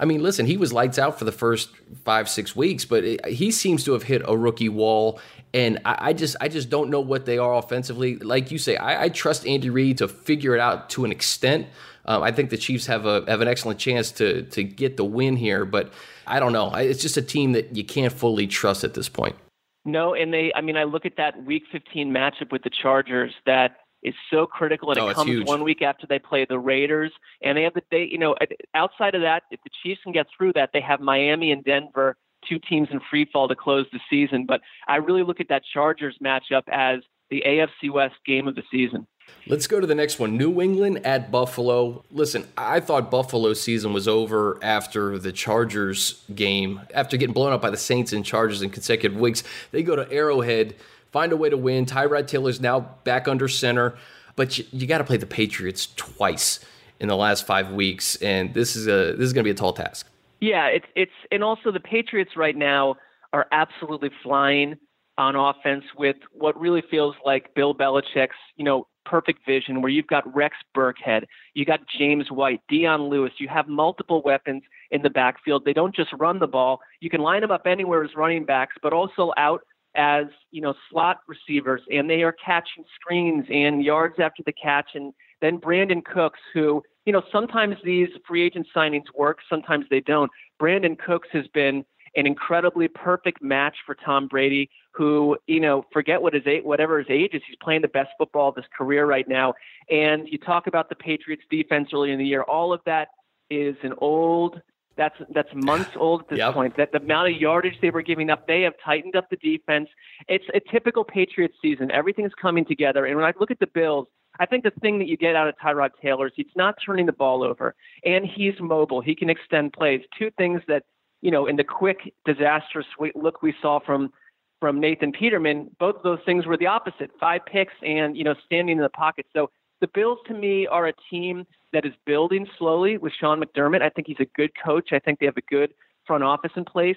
[0.00, 1.70] I mean, listen, he was lights out for the first
[2.04, 5.20] five, six weeks, but it, he seems to have hit a rookie wall
[5.52, 8.16] and I, I, just I just don't know what they are offensively.
[8.16, 11.66] Like you say, I, I trust Andy Reid to figure it out to an extent.
[12.04, 15.04] Um, I think the Chiefs have a have an excellent chance to to get the
[15.04, 15.92] win here, but
[16.26, 16.72] I don't know.
[16.74, 19.36] It's just a team that you can't fully trust at this point.
[19.84, 23.32] No, and they I mean I look at that Week 15 matchup with the Chargers
[23.46, 27.12] that is so critical, and oh, it comes one week after they play the Raiders,
[27.42, 28.08] and they have the day.
[28.10, 28.34] You know,
[28.74, 32.16] outside of that, if the Chiefs can get through that, they have Miami and Denver
[32.48, 34.46] two teams in free fall to close the season.
[34.46, 38.62] But I really look at that Chargers matchup as the AFC West game of the
[38.70, 39.06] season.
[39.46, 40.36] Let's go to the next one.
[40.36, 42.04] New England at Buffalo.
[42.10, 46.80] Listen, I thought Buffalo's season was over after the Chargers game.
[46.94, 50.10] After getting blown up by the Saints and Chargers in consecutive weeks, they go to
[50.10, 50.74] Arrowhead,
[51.12, 51.86] find a way to win.
[51.86, 53.96] Tyrod Taylor's now back under center,
[54.36, 56.64] but you, you got to play the Patriots twice
[56.98, 59.54] in the last five weeks, and this is a this is going to be a
[59.54, 60.06] tall task.
[60.40, 62.96] Yeah, it's it's and also the Patriots right now
[63.32, 64.76] are absolutely flying
[65.18, 70.06] on offense with what really feels like Bill Belichick's, you know, perfect vision where you've
[70.06, 75.10] got Rex Burkhead, you got James White, Dion Lewis, you have multiple weapons in the
[75.10, 75.64] backfield.
[75.64, 76.80] They don't just run the ball.
[77.00, 79.62] You can line them up anywhere as running backs, but also out
[79.94, 84.90] as, you know, slot receivers and they are catching screens and yards after the catch
[84.94, 90.00] and then Brandin Cooks who you know, sometimes these free agent signings work, sometimes they
[90.00, 90.30] don't.
[90.60, 91.84] Brandin Cooks has been
[92.16, 96.98] an incredibly perfect match for Tom Brady, who, you know, forget what his age, whatever
[96.98, 99.54] his age is, he's playing the best football of his career right now.
[99.90, 103.08] And you talk about the Patriots defense early in the year, all of that
[103.48, 104.60] is an old
[104.96, 106.54] that's that's months old at this yep.
[106.54, 106.76] point.
[106.76, 109.88] That the amount of yardage they were giving up, they have tightened up the defense.
[110.28, 111.90] It's a typical Patriots season.
[111.90, 113.06] Everything's coming together.
[113.06, 115.48] And when I look at the Bills, I think the thing that you get out
[115.48, 117.74] of Tyrod Taylor is he's not turning the ball over,
[118.04, 119.00] and he's mobile.
[119.00, 120.02] He can extend plays.
[120.18, 120.84] Two things that
[121.20, 124.12] you know in the quick disastrous look we saw from
[124.60, 128.34] from Nathan Peterman, both of those things were the opposite: five picks and you know
[128.46, 129.26] standing in the pocket.
[129.32, 129.50] So
[129.80, 133.82] the Bills to me are a team that is building slowly with Sean McDermott.
[133.82, 134.90] I think he's a good coach.
[134.92, 135.72] I think they have a good
[136.06, 136.96] front office in place.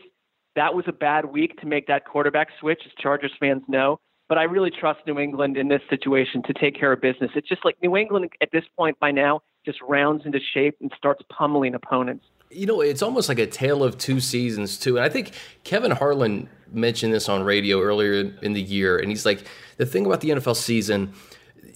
[0.55, 3.99] That was a bad week to make that quarterback switch, as Chargers fans know.
[4.29, 7.29] but I really trust New England in this situation to take care of business.
[7.35, 10.91] It's just like New England at this point by now just rounds into shape and
[10.97, 12.25] starts pummeling opponents.
[12.49, 14.97] You know, it's almost like a tale of two seasons, too.
[14.97, 18.97] And I think Kevin Harlan mentioned this on radio earlier in the year.
[18.97, 19.45] And he's like,
[19.77, 21.13] the thing about the NFL season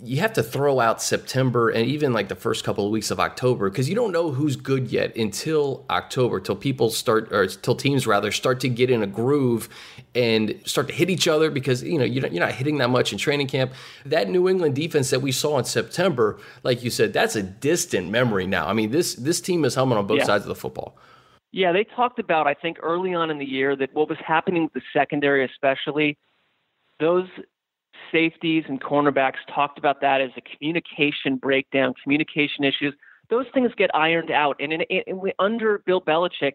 [0.03, 3.19] you have to throw out September and even like the first couple of weeks of
[3.19, 7.75] October because you don't know who's good yet until October, till people start or till
[7.75, 9.69] teams rather start to get in a groove
[10.13, 13.17] and start to hit each other because you know you're not hitting that much in
[13.17, 13.73] training camp.
[14.05, 18.09] That New England defense that we saw in September, like you said, that's a distant
[18.09, 18.67] memory now.
[18.67, 20.25] I mean this this team is humming on both yeah.
[20.25, 20.97] sides of the football.
[21.51, 24.63] Yeah, they talked about I think early on in the year that what was happening
[24.63, 26.17] with the secondary, especially
[26.99, 27.27] those
[28.11, 32.93] safeties and cornerbacks talked about that as a communication breakdown, communication issues.
[33.29, 34.55] Those things get ironed out.
[34.59, 36.53] And in, in, under Bill Belichick,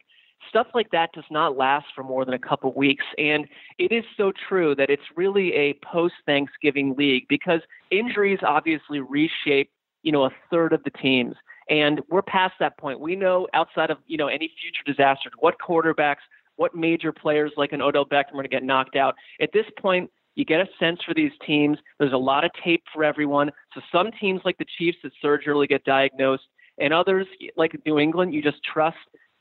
[0.49, 3.05] stuff like that does not last for more than a couple weeks.
[3.19, 3.47] And
[3.79, 7.61] it is so true that it's really a post Thanksgiving league because
[7.91, 9.71] injuries obviously reshape,
[10.03, 11.35] you know, a third of the teams.
[11.69, 13.01] And we're past that point.
[13.01, 16.17] We know outside of, you know, any future disasters, what quarterbacks,
[16.57, 19.15] what major players like an Odell Beckham are going to get knocked out.
[19.41, 21.79] At this point, you get a sense for these teams.
[21.99, 23.51] There's a lot of tape for everyone.
[23.75, 26.45] So some teams like the Chiefs that surge early get diagnosed,
[26.79, 28.97] and others like New England, you just trust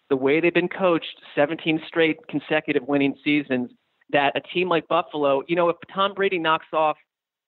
[0.10, 3.72] the way they've been coached 17 straight consecutive winning seasons
[4.12, 6.98] that a team like Buffalo, you know, if Tom Brady knocks off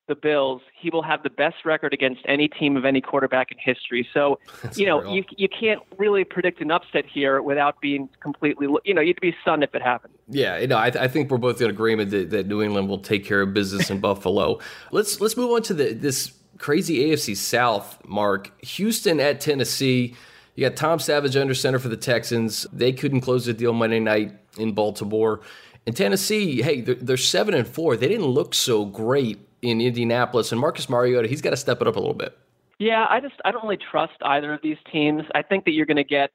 [0.07, 3.57] the Bills, he will have the best record against any team of any quarterback in
[3.57, 4.07] history.
[4.13, 8.67] So, That's you know, you you can't really predict an upset here without being completely,
[8.83, 10.13] you know, you'd be stunned if it happened.
[10.27, 12.99] Yeah, you know, I, I think we're both in agreement that, that New England will
[12.99, 14.59] take care of business in Buffalo.
[14.91, 17.97] Let's let's move on to the this crazy AFC South.
[18.05, 20.15] Mark Houston at Tennessee.
[20.55, 22.67] You got Tom Savage under center for the Texans.
[22.71, 25.41] They couldn't close the deal Monday night in Baltimore.
[25.85, 27.97] In Tennessee, hey, they're, they're seven and four.
[27.97, 31.88] They didn't look so great in Indianapolis, and Marcus Mariota, he's got to step it
[31.88, 32.38] up a little bit.
[32.80, 35.23] Yeah, I just I don't really trust either of these teams.
[35.34, 36.32] I think that you're going to get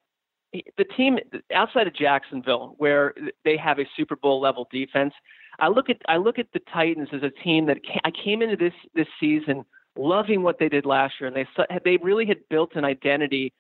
[0.53, 1.19] the team
[1.55, 3.15] outside of Jacksonville, where
[3.45, 5.13] they have a Super Bowl level defense.
[5.61, 8.57] I look at I look at the Titans as a team that I came into
[8.57, 9.65] this this season
[9.97, 13.53] loving what they did last year, and they they really had built an identity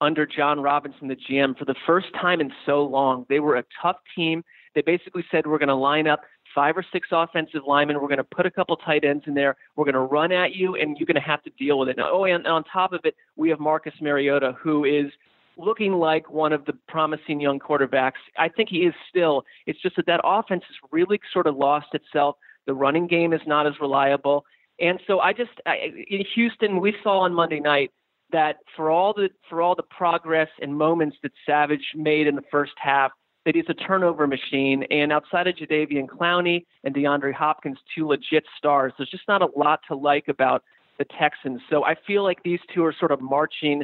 [0.00, 3.26] under Jon Robinson, the GM, for the first time in so long.
[3.28, 4.42] They were a tough team.
[4.74, 6.22] They basically said we're going to line up
[6.54, 8.00] five or six offensive linemen.
[8.00, 9.56] We're going to put a couple tight ends in there.
[9.76, 11.96] We're going to run at you, and you're going to have to deal with it.
[11.96, 15.10] Now, oh, and on top of it, we have Marcus Mariota, who is
[15.56, 18.20] looking like one of the promising young quarterbacks.
[18.38, 19.44] I think he is still.
[19.66, 22.36] It's just that that offense has really sort of lost itself.
[22.66, 24.44] The running game is not as reliable.
[24.80, 27.90] And so I just I, in Houston, we saw on Monday night
[28.32, 32.44] that for all the for all the progress and moments that Savage made in the
[32.50, 33.12] first half,
[33.50, 34.84] that he's a turnover machine.
[34.92, 39.48] And outside of Jadeveon Clowney and DeAndre Hopkins, two legit stars, there's just not a
[39.56, 40.62] lot to like about
[41.00, 41.60] the Texans.
[41.68, 43.82] So I feel like these two are sort of marching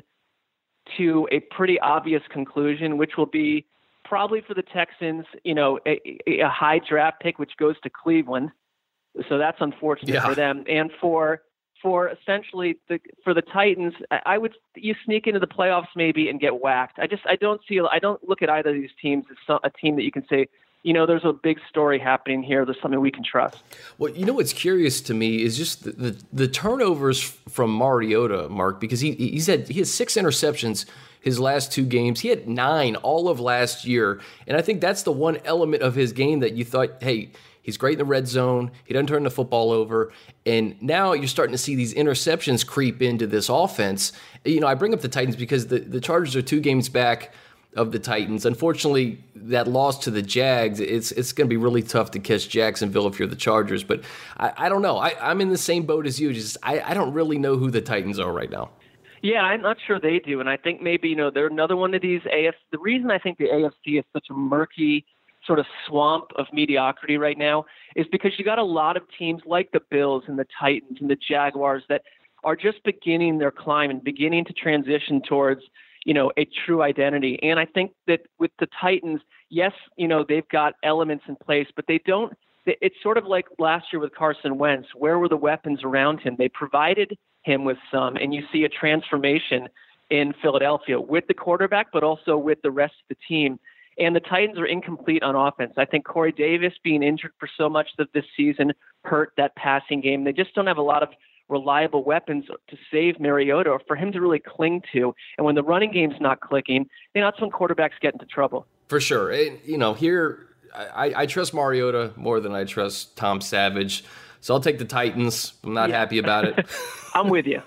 [0.96, 3.66] to a pretty obvious conclusion, which will be
[4.04, 8.50] probably for the Texans, you know, a, a high draft pick, which goes to Cleveland.
[9.28, 10.28] So that's unfortunate yeah.
[10.28, 10.62] for them.
[10.68, 11.42] And for
[11.86, 16.40] for essentially the for the Titans, I would you sneak into the playoffs maybe and
[16.40, 16.98] get whacked.
[16.98, 19.70] I just I don't see I don't look at either of these teams as a
[19.70, 20.48] team that you can say
[20.82, 22.64] you know, there's a big story happening here.
[22.64, 23.56] There's something we can trust.
[23.98, 28.48] Well, you know what's curious to me is just the, the, the turnovers from Mariota,
[28.48, 30.86] Mark, because he he's had he has six interceptions
[31.20, 32.20] his last two games.
[32.20, 35.94] He had nine all of last year, and I think that's the one element of
[35.94, 37.30] his game that you thought, hey,
[37.66, 38.70] He's great in the red zone.
[38.84, 40.12] He doesn't turn the football over.
[40.46, 44.12] And now you're starting to see these interceptions creep into this offense.
[44.44, 47.34] You know, I bring up the Titans because the, the Chargers are two games back
[47.74, 48.46] of the Titans.
[48.46, 52.48] Unfortunately, that loss to the Jags, it's it's going to be really tough to catch
[52.48, 53.82] Jacksonville if you're the Chargers.
[53.82, 54.04] But
[54.36, 54.98] I, I don't know.
[54.98, 56.32] I, am in the same boat as you.
[56.32, 58.70] Just I, I don't really know who the Titans are right now.
[59.22, 61.94] Yeah, I'm not sure they do, and I think maybe you know they're another one
[61.94, 62.52] of these AFC.
[62.70, 65.04] The reason I think the AFC is such a murky
[65.46, 69.42] sort of swamp of mediocrity right now is because you got a lot of teams
[69.46, 72.02] like the Bills and the Titans and the Jaguars that
[72.44, 75.62] are just beginning their climb and beginning to transition towards,
[76.04, 77.38] you know, a true identity.
[77.42, 81.68] And I think that with the Titans, yes, you know, they've got elements in place,
[81.74, 82.32] but they don't
[82.66, 84.88] it's sort of like last year with Carson Wentz.
[84.94, 86.34] Where were the weapons around him?
[86.36, 89.68] They provided him with some, and you see a transformation
[90.10, 93.58] in Philadelphia with the quarterback, but also with the rest of the team.
[93.98, 95.74] And the Titans are incomplete on offense.
[95.76, 98.72] I think Corey Davis being injured for so much of this season
[99.04, 100.24] hurt that passing game.
[100.24, 101.08] They just don't have a lot of
[101.48, 105.14] reliable weapons to save Mariota or for him to really cling to.
[105.38, 108.66] And when the running game's not clicking, then that's when quarterbacks get into trouble.
[108.88, 109.30] For sure.
[109.30, 114.04] And, you know, here I, I trust Mariota more than I trust Tom Savage.
[114.40, 115.54] So I'll take the Titans.
[115.64, 115.98] I'm not yeah.
[115.98, 116.66] happy about it.
[117.14, 117.62] I'm with you.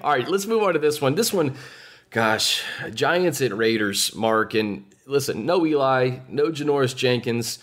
[0.00, 1.14] All right, let's move on to this one.
[1.14, 1.54] This one,
[2.10, 2.62] gosh,
[2.94, 4.54] Giants at Raiders, Mark.
[4.54, 7.58] And listen, no Eli, no Janoris Jenkins.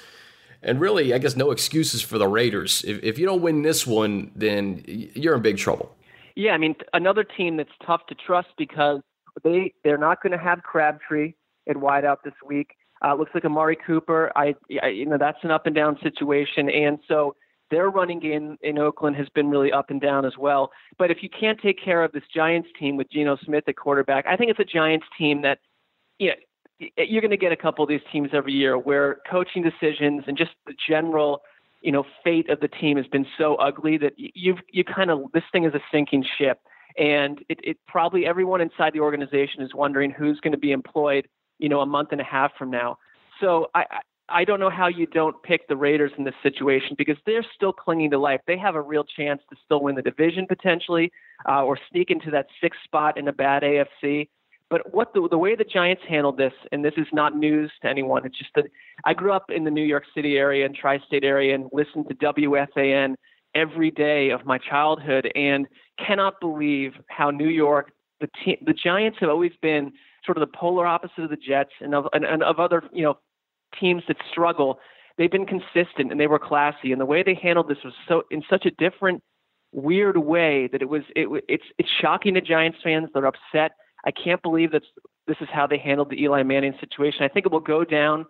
[0.61, 2.85] And really, I guess no excuses for the Raiders.
[2.87, 5.93] If, if you don't win this one, then you're in big trouble.
[6.35, 9.01] Yeah, I mean, another team that's tough to trust because
[9.43, 11.33] they they're not going to have Crabtree
[11.67, 12.75] at wideout this week.
[13.05, 14.31] Uh, looks like Amari Cooper.
[14.35, 17.35] I, I, you know, that's an up and down situation, and so
[17.69, 20.71] their running game in Oakland has been really up and down as well.
[20.97, 24.25] But if you can't take care of this Giants team with Geno Smith at quarterback,
[24.27, 25.59] I think it's a Giants team that,
[26.19, 26.35] you know,
[26.79, 30.37] you're going to get a couple of these teams every year where coaching decisions and
[30.37, 31.41] just the general,
[31.81, 35.31] you know, fate of the team has been so ugly that you've you kind of
[35.33, 36.59] this thing is a sinking ship,
[36.97, 41.27] and it, it probably everyone inside the organization is wondering who's going to be employed,
[41.59, 42.97] you know, a month and a half from now.
[43.39, 43.85] So I,
[44.29, 47.73] I don't know how you don't pick the Raiders in this situation because they're still
[47.73, 48.41] clinging to life.
[48.47, 51.11] They have a real chance to still win the division potentially,
[51.47, 54.29] uh, or sneak into that sixth spot in a bad AFC.
[54.69, 57.89] But what the, the way the Giants handled this, and this is not news to
[57.89, 58.65] anyone, it's just that
[59.05, 62.15] I grew up in the New York City area and tri-state area and listened to
[62.15, 63.15] WFAN
[63.53, 65.67] every day of my childhood, and
[66.03, 69.91] cannot believe how New York, the te- the Giants have always been
[70.25, 73.03] sort of the polar opposite of the Jets and of and, and of other you
[73.03, 73.17] know
[73.79, 74.79] teams that struggle,
[75.17, 76.91] they've been consistent and they were classy.
[76.91, 79.21] And the way they handled this was so in such a different,
[79.71, 83.09] weird way that it was it, it's it's shocking to Giants fans.
[83.13, 83.73] They're upset.
[84.05, 84.83] I can't believe that
[85.27, 87.23] this is how they handled the Eli Manning situation.
[87.23, 88.25] I think it will go down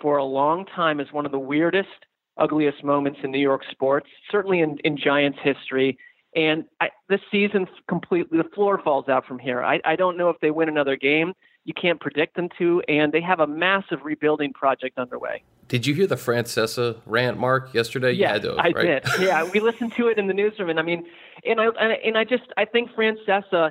[0.00, 1.88] for a long time as one of the weirdest,
[2.36, 5.98] ugliest moments in New York sports, certainly in, in Giants history.
[6.34, 9.62] And I, this season completely, the floor falls out from here.
[9.62, 11.34] I, I don't know if they win another game
[11.64, 15.42] you can't predict them to, and they have a massive rebuilding project underway.
[15.68, 18.12] Did you hear the Francesa rant, Marc, yesterday?
[18.12, 18.74] Yeah, I right?
[18.74, 19.04] did.
[19.20, 21.06] Yeah, we listened to it in the newsroom, and I mean,
[21.46, 23.70] and I and I just I think Francesa,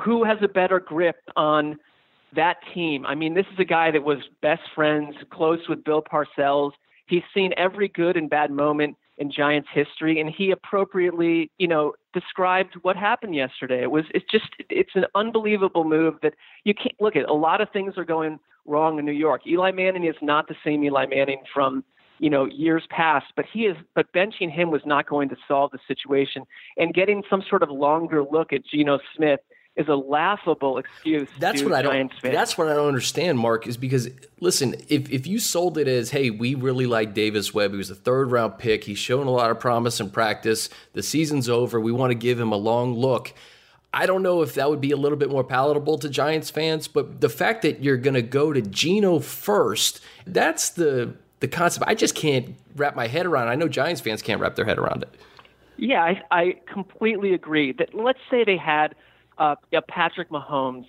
[0.00, 1.78] who has a better grip on
[2.34, 3.06] that team?
[3.06, 6.72] I mean, this is a guy that was best friends, close with Bill Parcells.
[7.06, 11.92] He's seen every good and bad moment in Giants history, and he appropriately, you know,
[12.12, 13.82] described what happened yesterday.
[13.82, 17.28] It was it's just it's an unbelievable move that you can't look at.
[17.28, 19.42] A lot of things are going wrong in New York.
[19.46, 21.84] Eli Manning is not the same Eli Manning from
[22.18, 23.76] you know years past, but he is.
[23.94, 26.44] But benching him was not going to solve the situation,
[26.76, 29.40] and getting some sort of longer look at Geno Smith
[29.76, 31.28] is a laughable excuse.
[31.38, 32.12] That's what I don't.
[32.20, 32.34] Fans.
[32.34, 33.66] That's what I don't understand, Marc.
[33.66, 34.08] Is because
[34.40, 37.72] listen, if if you sold it as, hey, we really like Davis Webb.
[37.72, 38.84] He was a third round pick.
[38.84, 40.68] He's shown a lot of promise in practice.
[40.92, 41.80] The season's over.
[41.80, 43.34] We want to give him a long look.
[43.92, 46.88] I don't know if that would be a little bit more palatable to Giants fans,
[46.88, 51.84] but the fact that you're going to go to Geno first, that's the the concept.
[51.88, 53.48] I just can't wrap my head around.
[53.48, 55.14] I know Giants fans can't wrap their head around it.
[55.76, 57.72] Yeah, I, I completely agree.
[57.72, 58.94] That let's say they had
[59.38, 59.56] uh,
[59.88, 60.86] Patrick Mahomes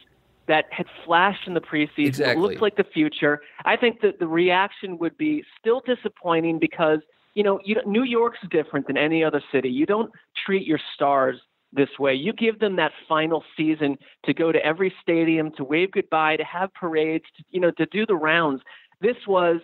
[0.48, 2.42] that had flashed in the preseason, exactly.
[2.42, 3.42] looked like the future.
[3.66, 7.00] I think that the reaction would be still disappointing because
[7.34, 9.70] you know you, New York's different than any other city.
[9.70, 10.12] You don't
[10.46, 11.40] treat your stars
[11.74, 12.14] this way.
[12.14, 16.44] You give them that final season to go to every stadium, to wave goodbye, to
[16.44, 18.62] have parades, to, you know, to do the rounds.
[19.02, 19.60] This was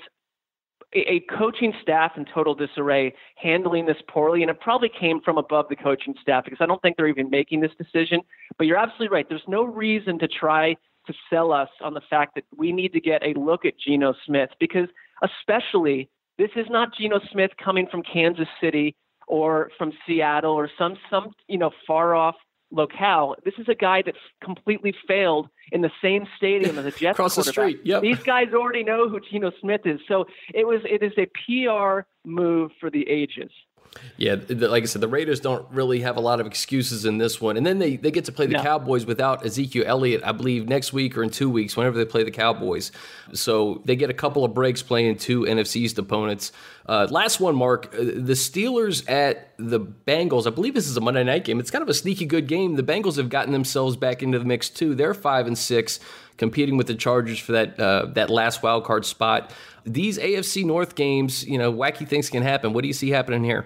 [0.94, 5.68] a coaching staff in total disarray handling this poorly, and it probably came from above
[5.70, 8.22] the coaching staff because I don't think they're even making this decision.
[8.58, 9.28] But you're absolutely right.
[9.28, 10.76] There's no reason to try
[11.08, 14.14] to sell us on the fact that we need to get a look at Geno
[14.26, 14.88] Smith because,
[15.24, 18.96] especially, this is not Geno Smith coming from Kansas City
[19.28, 22.36] or from Seattle or some some you know far off
[22.72, 23.36] locale.
[23.44, 27.36] This is a guy that completely failed in the same stadium as a Jets across
[27.36, 27.82] the street.
[27.84, 28.02] Yep.
[28.02, 32.08] These guys already know who Geno Smith is, so it was it is a PR
[32.26, 33.52] move for the ages.
[34.18, 37.42] Yeah, like I said, the Raiders don't really have a lot of excuses in this
[37.42, 37.58] one.
[37.58, 38.64] And then they, they get to play the no.
[38.64, 42.24] Cowboys without Ezekiel Elliott, I believe, next week or in two weeks, whenever they play
[42.24, 42.92] the Cowboys.
[43.34, 46.52] So they get a couple of breaks playing two NFC East opponents.
[46.86, 47.94] Uh, last one, Marc.
[47.94, 50.48] Uh, the Steelers at the Bengals.
[50.48, 51.60] I believe this is a Monday night game.
[51.60, 52.76] It's kind of a sneaky good game.
[52.76, 54.96] The Bengals have gotten themselves back into the mix too.
[54.96, 56.00] They're five and six,
[56.38, 59.52] competing with the Chargers for that uh, that last wild card spot.
[59.84, 62.72] These AFC North games, you know, wacky things can happen.
[62.74, 63.66] What do you see happening here?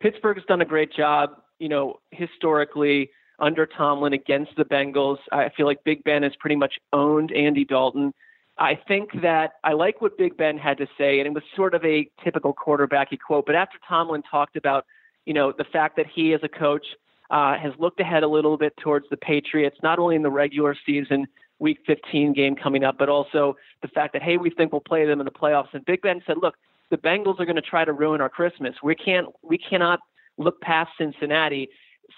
[0.00, 5.18] Pittsburgh has done a great job, you know, historically under Tomlin against the Bengals.
[5.32, 8.14] I feel like Big Ben has pretty much owned Andy Dalton.
[8.58, 11.74] I think that I like what Big Ben had to say, and it was sort
[11.74, 13.44] of a typical quarterbacky quote.
[13.44, 14.86] But after Tomlin talked about,
[15.26, 16.86] you know, the fact that he as a coach
[17.30, 20.74] uh, has looked ahead a little bit towards the Patriots, not only in the regular
[20.86, 21.26] season,
[21.58, 25.06] Week 15 game coming up, but also the fact that hey, we think we'll play
[25.06, 25.72] them in the playoffs.
[25.72, 26.54] And Big Ben said, look,
[26.90, 28.74] the Bengals are going to try to ruin our Christmas.
[28.82, 30.00] We can't we cannot
[30.38, 31.68] look past Cincinnati.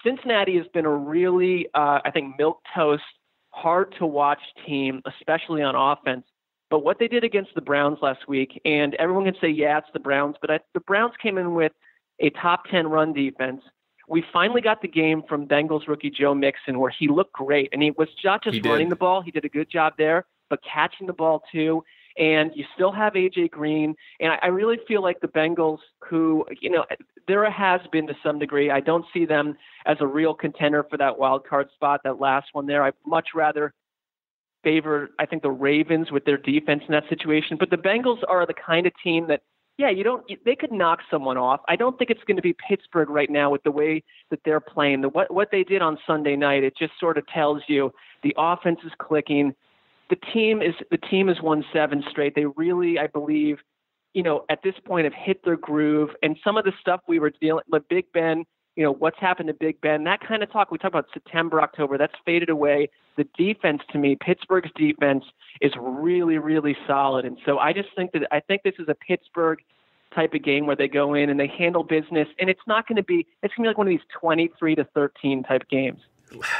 [0.03, 3.03] Cincinnati has been a really uh, I think milk toast,
[3.49, 6.25] hard to watch team, especially on offense.
[6.69, 9.87] But what they did against the Browns last week, and everyone can say, yeah, it's
[9.91, 11.71] the Browns, but I, the Browns came in with
[12.19, 13.61] a top 10 run defense.
[14.07, 17.69] We finally got the game from Bengals rookie Joe Mixon where he looked great.
[17.71, 20.59] And he was not just running the ball, he did a good job there, but
[20.63, 21.83] catching the ball too.
[22.19, 23.95] And you still have AJ Green.
[24.19, 26.85] And I, I really feel like the Bengals, who, you know,
[27.27, 28.69] there has been to some degree.
[28.69, 32.49] I don't see them as a real contender for that wild card spot, that last
[32.53, 32.83] one there.
[32.83, 33.73] I'd much rather
[34.63, 37.55] favor, I think, the Ravens with their defense in that situation.
[37.57, 39.41] But the Bengals are the kind of team that
[39.79, 40.29] yeah, you don't.
[40.43, 41.61] They could knock someone off.
[41.69, 44.59] I don't think it's going to be Pittsburgh right now with the way that they're
[44.59, 44.99] playing.
[44.99, 48.35] The what what they did on Sunday night, it just sort of tells you the
[48.37, 49.55] offense is clicking.
[50.09, 52.35] The team is the team has won seven straight.
[52.35, 53.59] They really, I believe,
[54.13, 56.09] you know, at this point have hit their groove.
[56.23, 58.43] And some of the stuff we were dealing, with Big Ben,
[58.75, 60.71] you know, what's happened to Big Ben, that kind of talk.
[60.71, 61.97] We talk about September, October.
[61.97, 62.89] That's faded away.
[63.17, 65.25] The defense, to me, Pittsburgh's defense
[65.61, 67.25] is really, really solid.
[67.25, 69.59] And so I just think that I think this is a Pittsburgh
[70.15, 72.95] type of game where they go in and they handle business, and it's not going
[72.95, 73.27] to be.
[73.43, 75.99] It's going to be like one of these twenty-three to thirteen type games.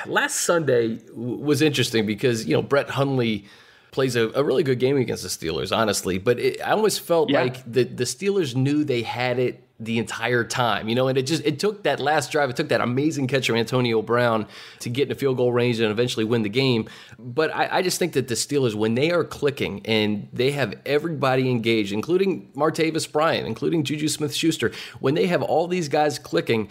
[0.05, 3.45] Last Sunday was interesting because you know Brett Hundley
[3.91, 6.17] plays a, a, really good game against the Steelers, honestly.
[6.17, 7.41] But it, I almost felt yeah.
[7.41, 11.23] like the the Steelers knew they had it the entire time, you know, and it
[11.23, 14.45] just it took that last drive, it took that amazing catch from Antonio Brown
[14.79, 16.89] to get in a field goal range and eventually win the game.
[17.17, 20.75] But I, I just think that the Steelers, when they are clicking and they have
[20.85, 26.19] everybody engaged, including Martavis Bryant, including Juju Smith Schuster, when they have all these guys
[26.19, 26.69] clicking,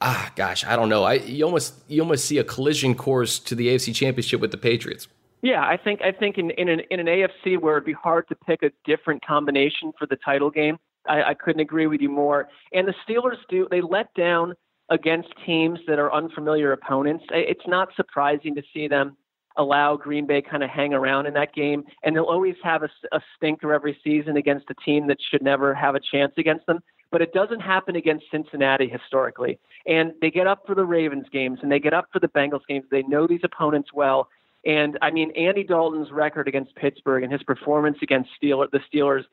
[0.00, 1.04] ah gosh, I don't know.
[1.04, 4.58] I you almost you almost see a collision course to the AFC championship with the
[4.58, 5.08] Patriots.
[5.42, 8.26] Yeah, I think I think in, in an in an AFC where it'd be hard
[8.28, 10.78] to pick a different combination for the title game,
[11.08, 12.48] I, I couldn't agree with you more.
[12.72, 14.54] And the Steelers do they let down
[14.90, 17.24] against teams that are unfamiliar opponents.
[17.30, 19.16] It's not surprising to see them
[19.56, 22.88] allow Green Bay kind of hang around in that game, and they'll always have a,
[23.12, 26.78] a stinker every season against a team that should never have a chance against them.
[27.10, 29.58] But it doesn't happen against Cincinnati historically.
[29.86, 32.66] And they get up for the Ravens games and they get up for the Bengals
[32.68, 32.84] games.
[32.90, 34.28] They know these opponents well.
[34.66, 39.24] And I mean, Andy Dalton's record against Pittsburgh and his performance against Steeler, the Steelers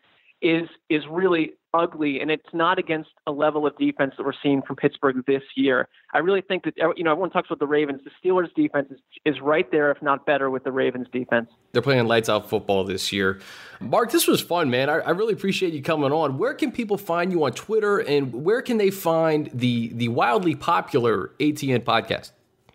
[0.42, 4.62] is is really ugly, and it's not against a level of defense that we're seeing
[4.62, 5.88] from Pittsburgh this year.
[6.14, 8.02] I really think that you know everyone talks about the Ravens.
[8.04, 11.50] The Steelers' defense is, is right there, if not better, with the Ravens' defense.
[11.72, 13.40] They're playing lights out football this year.
[13.80, 14.90] Marc, this was fun, man.
[14.90, 16.38] I, I really appreciate you coming on.
[16.38, 20.56] Where can people find you on Twitter, and where can they find the the wildly
[20.56, 22.32] popular ATN podcast?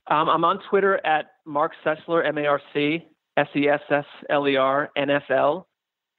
[0.08, 3.06] Um, I'm on Twitter at Marc Sessler, M A R C
[3.36, 5.66] S E S S L E R N F L.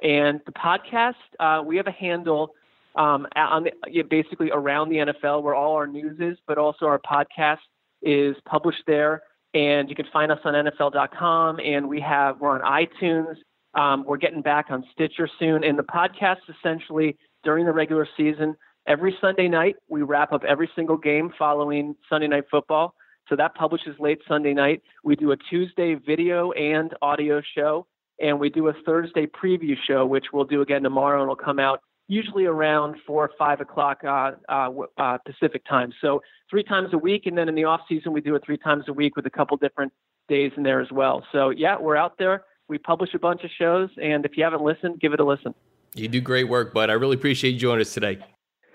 [0.01, 2.53] And the podcast, uh, we have a handle
[2.95, 6.99] um, on the, basically around the NFL where all our news is, but also our
[6.99, 7.59] podcast
[8.01, 9.23] is published there.
[9.53, 13.35] And you can find us on NFL.com, and we have we're on iTunes.
[13.73, 18.55] Um, we're getting back on Stitcher soon, and the podcast essentially during the regular season
[18.87, 22.93] every Sunday night we wrap up every single game following Sunday Night Football.
[23.29, 24.81] So that publishes late Sunday night.
[25.03, 27.87] We do a Tuesday video and audio show,
[28.21, 31.59] and we do a Thursday preview show, which we'll do again tomorrow, and it'll come
[31.59, 35.93] out usually around four or five o'clock uh, uh, uh, Pacific time.
[36.01, 38.57] So three times a week, and then in the off season we do it three
[38.57, 39.93] times a week with a couple different
[40.27, 41.25] days in there as well.
[41.31, 42.43] So yeah, we're out there.
[42.67, 45.53] We publish a bunch of shows, and if you haven't listened, give it a listen.
[45.95, 46.89] You do great work, bud.
[46.89, 48.19] I really appreciate you joining us today.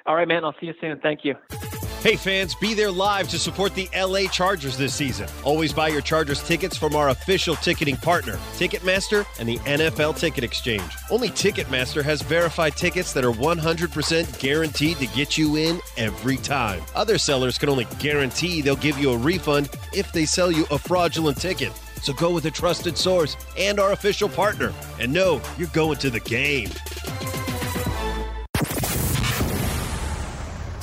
[0.05, 0.45] All right, man.
[0.45, 1.01] I'll see you soon.
[1.01, 1.35] Thank you.
[2.07, 5.29] Hey fans, be there live to support the LA Chargers this season.
[5.43, 10.45] Always buy your Chargers tickets from our official ticketing partner, Ticketmaster and the NFL Ticket
[10.45, 10.89] Exchange.
[11.11, 16.81] Only Ticketmaster has verified tickets that are 100% guaranteed to get you in every time.
[16.95, 20.79] Other sellers can only guarantee they'll give you a refund if they sell you a
[20.79, 21.73] fraudulent ticket.
[22.03, 24.73] So go with a trusted source and our official partner.
[25.01, 26.71] And know you're going to the game.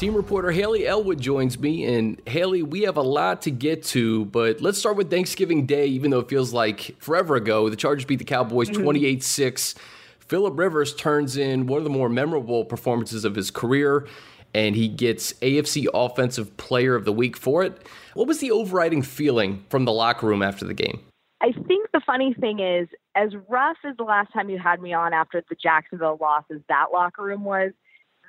[0.03, 1.85] Team reporter Haley Elwood joins me.
[1.85, 5.85] And Haley, we have a lot to get to, but let's start with Thanksgiving Day,
[5.85, 7.69] even though it feels like forever ago.
[7.69, 8.83] The Chargers beat the Cowboys mm-hmm.
[8.83, 9.21] 28 mm-hmm.
[9.21, 9.75] 6.
[10.19, 14.05] Philip Rivers turns in one of the more memorable performances of his career,
[14.53, 17.87] and he gets AFC Offensive Player of the Week for it.
[18.13, 20.99] What was the overriding feeling from the locker room after the game?
[21.39, 24.91] I think the funny thing is, as rough as the last time you had me
[24.91, 27.71] on after the Jacksonville losses, that locker room was,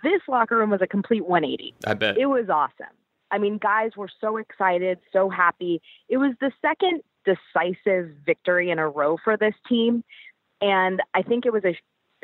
[0.04, 1.74] this locker room was a complete 180.
[1.86, 2.16] I bet.
[2.16, 2.94] It was awesome.
[3.30, 5.82] I mean, guys were so excited, so happy.
[6.08, 10.04] It was the second decisive victory in a row for this team.
[10.60, 11.74] And I think it was a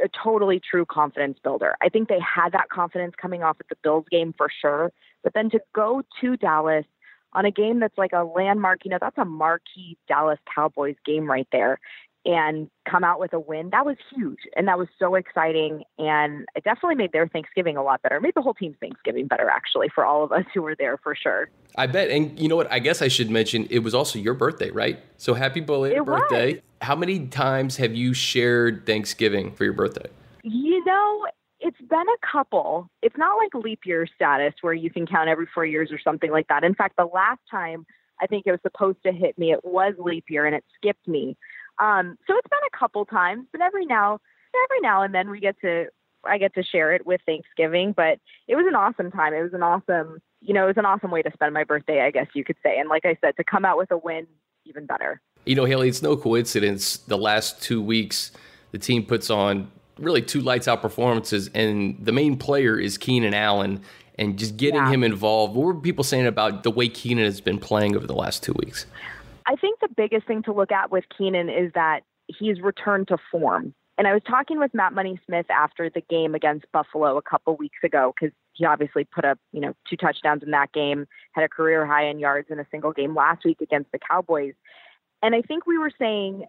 [0.02, 1.76] a totally true confidence builder.
[1.82, 4.92] I think they had that confidence coming off at the Bills game for sure.
[5.22, 6.86] But then to go to Dallas
[7.32, 11.30] on a game that's like a landmark, you know, that's a marquee Dallas Cowboys game
[11.30, 11.78] right there
[12.26, 13.70] and come out with a win.
[13.70, 14.40] That was huge.
[14.56, 15.84] And that was so exciting.
[15.98, 18.20] And it definitely made their Thanksgiving a lot better.
[18.20, 21.14] Made the whole team's Thanksgiving better, actually, for all of us who were there for
[21.14, 21.48] sure.
[21.76, 22.10] I bet.
[22.10, 22.70] And you know what?
[22.70, 24.98] I guess I should mention it was also your birthday, right?
[25.16, 26.54] So happy belated birthday.
[26.54, 26.62] Was.
[26.82, 30.08] How many times have you shared Thanksgiving for your birthday?
[30.42, 31.26] You know,
[31.60, 32.90] it's been a couple.
[33.02, 36.30] It's not like leap year status where you can count every four years or something
[36.30, 36.64] like that.
[36.64, 37.86] In fact, the last time
[38.20, 41.06] I think it was supposed to hit me, it was leap year and it skipped
[41.08, 41.36] me.
[41.80, 44.18] Um, so it's been a couple times, but every now
[44.64, 45.86] every now and then we get to
[46.24, 47.92] I get to share it with Thanksgiving.
[47.96, 49.32] But it was an awesome time.
[49.34, 52.02] It was an awesome you know, it was an awesome way to spend my birthday,
[52.02, 52.78] I guess you could say.
[52.78, 54.26] And like I said, to come out with a win,
[54.64, 55.20] even better.
[55.44, 58.32] You know, Haley, it's no coincidence the last two weeks
[58.72, 63.34] the team puts on really two lights out performances, and the main player is Keenan
[63.34, 63.82] Allen.
[64.18, 64.90] And just getting yeah.
[64.90, 65.54] him involved.
[65.54, 68.52] What were people saying about the way Keenan has been playing over the last two
[68.52, 68.84] weeks?
[69.46, 73.18] I think the biggest thing to look at with Keenan is that he's returned to
[73.30, 73.74] form.
[73.98, 77.54] And I was talking with Matt Money Smith after the game against Buffalo a couple
[77.56, 81.44] weeks ago because he obviously put up, you know, two touchdowns in that game, had
[81.44, 84.54] a career high in yards in a single game last week against the Cowboys.
[85.22, 86.46] And I think we were saying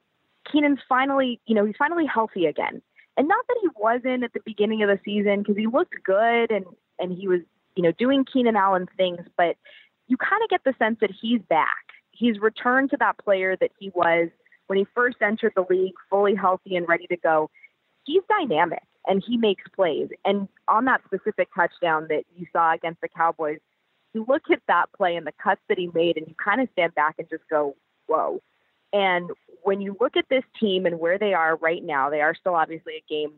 [0.50, 2.82] Keenan's finally, you know, he's finally healthy again.
[3.18, 6.52] And not that he wasn't at the beginning of the season because he looked good
[6.52, 6.66] and
[7.00, 7.42] and he was,
[7.76, 9.58] you know, doing Keenan Allen things, but
[10.08, 11.91] you kind of get the sense that he's back
[12.22, 14.30] he's returned to that player that he was
[14.68, 17.50] when he first entered the league, fully healthy and ready to go.
[18.06, 20.10] He's dynamic and he makes plays.
[20.24, 23.58] And on that specific touchdown that you saw against the Cowboys,
[24.14, 26.68] you look at that play and the cuts that he made, and you kind of
[26.74, 27.76] stand back and just go,
[28.08, 28.42] whoa.
[28.94, 29.32] And
[29.64, 32.56] when you look at this team and where they are right now, they are still
[32.56, 33.32] obviously a game,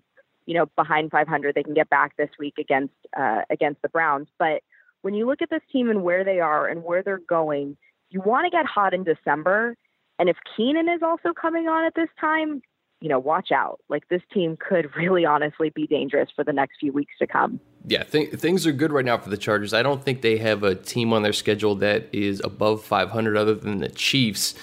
[0.46, 1.56] you know, behind 500.
[1.56, 4.28] They can get back this week against uh, against the Browns.
[4.40, 4.62] But
[5.04, 7.78] when you look at this team and where they are and where they're going,
[8.14, 9.76] you want to get hot in December.
[10.20, 12.62] And if Keenan is also coming on at this time,
[13.02, 13.80] you know, watch out.
[13.90, 17.60] Like this team could really honestly be dangerous for the next few weeks to come.
[17.86, 19.74] Yeah, th- things are good right now for the Chargers.
[19.74, 23.56] I don't think they have a team on their schedule that is above 500 other
[23.56, 24.54] than the Chiefs.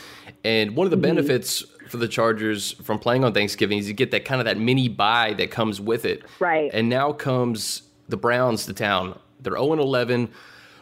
[0.43, 1.17] And one of the mm-hmm.
[1.17, 4.57] benefits for the Chargers from playing on Thanksgiving is you get that kind of that
[4.57, 6.23] mini bye that comes with it.
[6.39, 6.71] Right.
[6.73, 9.19] And now comes the Browns to town.
[9.41, 10.31] They're 0 11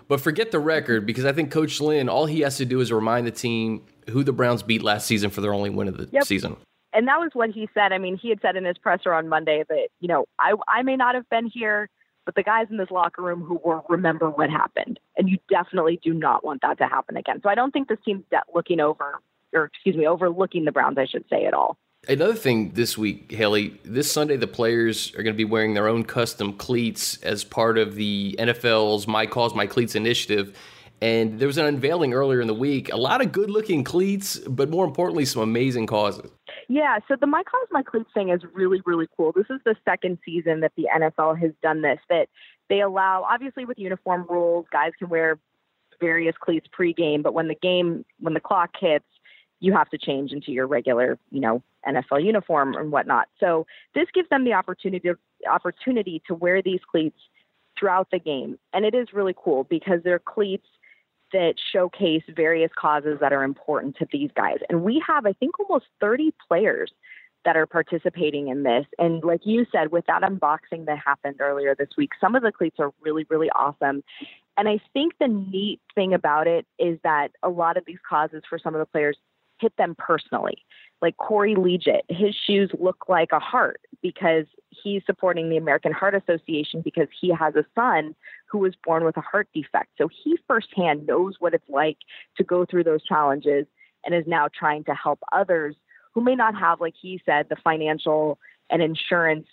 [0.08, 2.90] but forget the record because I think Coach Lynn, all he has to do is
[2.90, 6.08] remind the team who the Browns beat last season for their only win of the
[6.10, 6.24] yep.
[6.24, 6.56] season.
[6.94, 7.92] And that was what he said.
[7.92, 10.82] I mean, he had said in his presser on Monday that, you know, I, I
[10.82, 11.90] may not have been here,
[12.24, 14.98] but the guys in this locker room who were remember what happened.
[15.16, 17.40] And you definitely do not want that to happen again.
[17.42, 19.20] So I don't think this team's looking over,
[19.52, 21.76] or excuse me, overlooking the Browns, I should say, at all.
[22.08, 25.88] Another thing this week, Haley, this Sunday the players are going to be wearing their
[25.88, 30.56] own custom cleats as part of the NFL's My Cause My Cleats initiative.
[31.02, 32.90] And there was an unveiling earlier in the week.
[32.90, 36.30] A lot of good looking cleats, but more importantly, some amazing causes.
[36.70, 39.32] Yeah, so the My Cause My Cleats thing is really, really cool.
[39.32, 42.30] This is the second season that the NFL has done this, that
[42.70, 45.38] they allow, obviously, with uniform rules, guys can wear
[46.00, 49.04] various cleats pregame, but when the game, when the clock hits,
[49.60, 53.28] you have to change into your regular, you know, NFL uniform and whatnot.
[53.40, 55.10] So this gives them the opportunity
[55.48, 57.18] opportunity to wear these cleats
[57.78, 60.66] throughout the game, and it is really cool because they're cleats
[61.32, 64.58] that showcase various causes that are important to these guys.
[64.68, 66.90] And we have, I think, almost 30 players
[67.44, 68.86] that are participating in this.
[68.98, 72.52] And like you said, with that unboxing that happened earlier this week, some of the
[72.52, 74.02] cleats are really, really awesome.
[74.56, 78.42] And I think the neat thing about it is that a lot of these causes
[78.48, 79.16] for some of the players
[79.60, 80.64] hit them personally.
[81.00, 86.14] Like Corey Liuget, his shoes look like a heart because he's supporting the American Heart
[86.14, 88.14] Association because he has a son
[88.46, 89.90] who was born with a heart defect.
[89.96, 91.98] So he firsthand knows what it's like
[92.36, 93.66] to go through those challenges
[94.04, 95.76] and is now trying to help others
[96.14, 98.38] who may not have, like he said, the financial
[98.70, 99.46] and insurance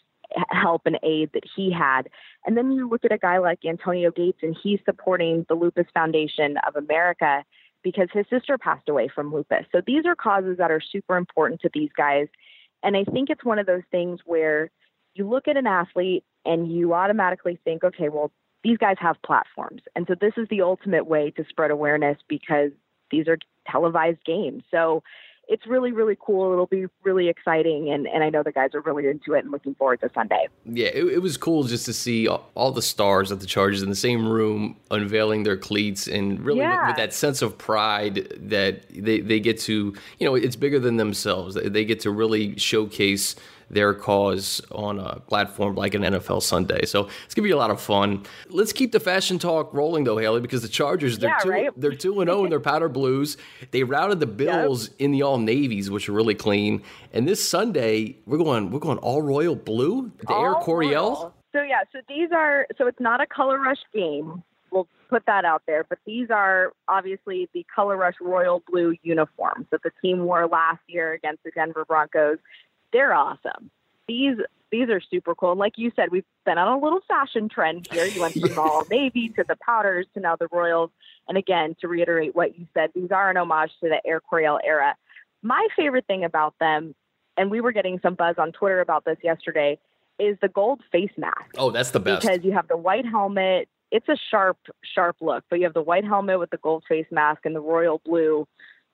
[0.50, 2.10] help and aid that he had.
[2.46, 5.88] And then you look at a guy like Antonio Gates, and he's supporting the Lupus
[5.94, 7.44] Foundation of America
[7.86, 9.64] because his sister passed away from lupus.
[9.72, 12.28] So these are causes that are super important to these guys.
[12.82, 14.72] And I think it's one of those things where
[15.14, 18.32] you look at an athlete and you automatically think, okay, well,
[18.64, 19.84] these guys have platforms.
[19.96, 22.72] And so this is the ultimate way to spread awareness because
[23.12, 23.38] these are
[23.70, 24.64] televised games.
[24.72, 25.04] So
[25.48, 26.52] it's really, really cool.
[26.52, 27.92] It'll be really exciting.
[27.92, 30.48] And, and I know the guys are really into it and looking forward to Sunday.
[30.66, 33.90] Yeah, it, it was cool just to see all the stars of the Chargers in
[33.90, 36.82] the same room unveiling their cleats and really yeah.
[36.82, 40.80] with, with, that sense of pride that they, they get to, you know, it's bigger
[40.80, 41.56] than themselves.
[41.56, 43.36] They get to really showcase
[43.70, 46.86] their cause on a platform like an NFL Sunday.
[46.86, 48.24] So it's gonna be a lot of fun.
[48.50, 51.70] Let's keep the fashion talk rolling though, Haley, because the Chargers they're Yeah, two right?
[51.76, 53.38] they're two and zero in their powder blues.
[53.72, 56.82] They routed the Bills in the all navies, which are really clean.
[57.14, 60.12] And this Sunday we're going we're going all royal blue.
[60.28, 61.10] The Air All Coryell.
[61.16, 61.34] royal.
[61.54, 64.44] So yeah, so these are so it's not a color rush game.
[64.72, 69.66] We'll put that out there, but these are obviously the color rush royal blue uniforms
[69.72, 72.40] that the team wore last year against the Denver Broncos.
[72.96, 73.72] They're awesome.
[74.08, 74.38] These
[74.72, 75.52] these are super cool.
[75.52, 78.06] And like you said, we've been on a little fashion trend here.
[78.06, 80.92] You went from the all navy to the powders to now the royals.
[81.28, 84.60] And again, to reiterate what you said, these are an homage to the Air Coryell
[84.64, 84.96] era.
[85.44, 86.96] My favorite thing about them,
[87.36, 89.78] and we were getting some buzz on Twitter about this yesterday,
[90.18, 92.22] is the gold face mask Oh, that's the best.
[92.22, 93.68] because you have the white helmet.
[93.92, 97.08] It's a sharp, sharp look, but you have the white helmet with the gold face
[97.12, 98.48] mask and the royal blue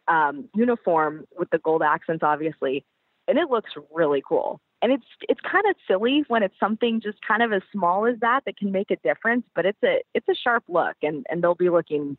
[0.08, 2.84] um, uniform with the gold accents, obviously,
[3.32, 4.60] and it looks really cool.
[4.84, 8.20] And it's it's kind of silly when it's something just kind of as small as
[8.20, 11.42] that that can make a difference, but it's a it's a sharp look, and and
[11.42, 12.18] they'll be looking.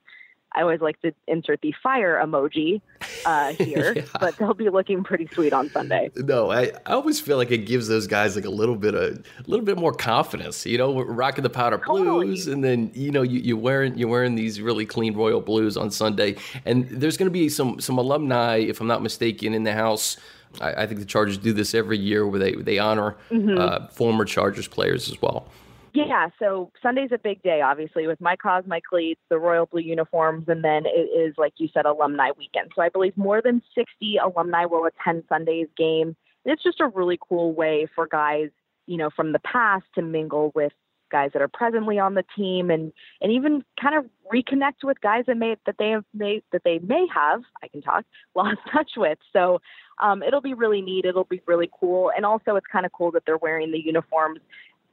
[0.54, 2.82] I always like to insert the fire emoji
[3.24, 4.02] uh, here, Yeah.
[4.20, 6.10] but they'll be looking pretty sweet on Sunday.
[6.14, 9.02] No, I, I always feel like it gives those guys like a little bit of
[9.38, 10.66] a little bit more confidence.
[10.66, 14.10] You know, we're rocking the powder blues, and then you know you you wearing you're
[14.10, 16.36] wearing these really clean royal blues on Sunday,
[16.66, 20.16] and there's going to be some some alumni, if I'm not mistaken, in the house.
[20.60, 24.24] I, I think the Chargers do this every year where they they honor uh, former
[24.24, 25.48] Chargers players as well.
[25.94, 29.82] Yeah, so Sunday's a big day, obviously, with my cause, my cleats, the royal blue
[29.82, 32.72] uniforms, and then it is, like you said, alumni weekend.
[32.74, 36.16] So I believe more than 60 alumni will attend Sunday's game.
[36.44, 38.48] And it's just a really cool way for guys,
[38.86, 40.72] you know, from the past to mingle with
[41.10, 42.90] guys that are presently on the team and
[43.20, 46.78] and even kind of reconnect with guys that may that they have may that they
[46.78, 49.18] may have I can talk lost touch with.
[49.32, 49.60] So
[49.98, 51.04] um, it'll be really neat.
[51.04, 54.40] It'll be really cool, and also it's kind of cool that they're wearing the uniforms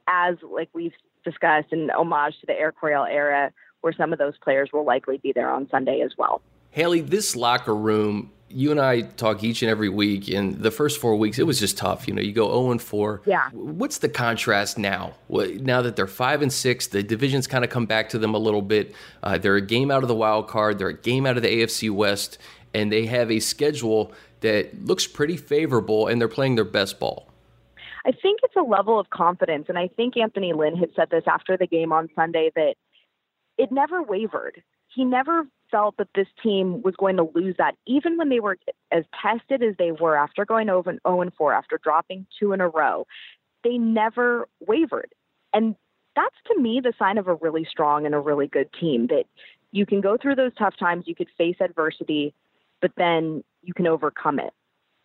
[0.08, 0.92] as like we've
[1.24, 5.18] discussed in homage to the Air Coryell era, where some of those players will likely
[5.18, 6.42] be there on Sunday as well.
[6.70, 11.00] Haley, this locker room, you and I talk each and every week, and the first
[11.00, 12.06] four weeks, it was just tough.
[12.06, 13.22] You know, you go 0 and 4.
[13.26, 13.48] Yeah.
[13.52, 15.14] What's the contrast now?
[15.28, 18.38] Now that they're 5 and 6, the division's kind of come back to them a
[18.38, 18.94] little bit.
[19.22, 21.48] Uh, they're a game out of the wild card, they're a game out of the
[21.48, 22.38] AFC West,
[22.72, 27.28] and they have a schedule that looks pretty favorable, and they're playing their best ball.
[28.04, 31.24] I think it's a level of confidence, and I think Anthony Lynn had said this
[31.26, 32.74] after the game on Sunday that
[33.58, 34.62] it never wavered.
[34.88, 38.58] He never felt that this team was going to lose that, even when they were
[38.90, 42.60] as tested as they were after going over 0 and 4, after dropping two in
[42.60, 43.06] a row.
[43.62, 45.12] They never wavered.
[45.52, 45.76] And
[46.16, 49.24] that's to me the sign of a really strong and a really good team that
[49.72, 52.34] you can go through those tough times, you could face adversity,
[52.80, 54.52] but then you can overcome it.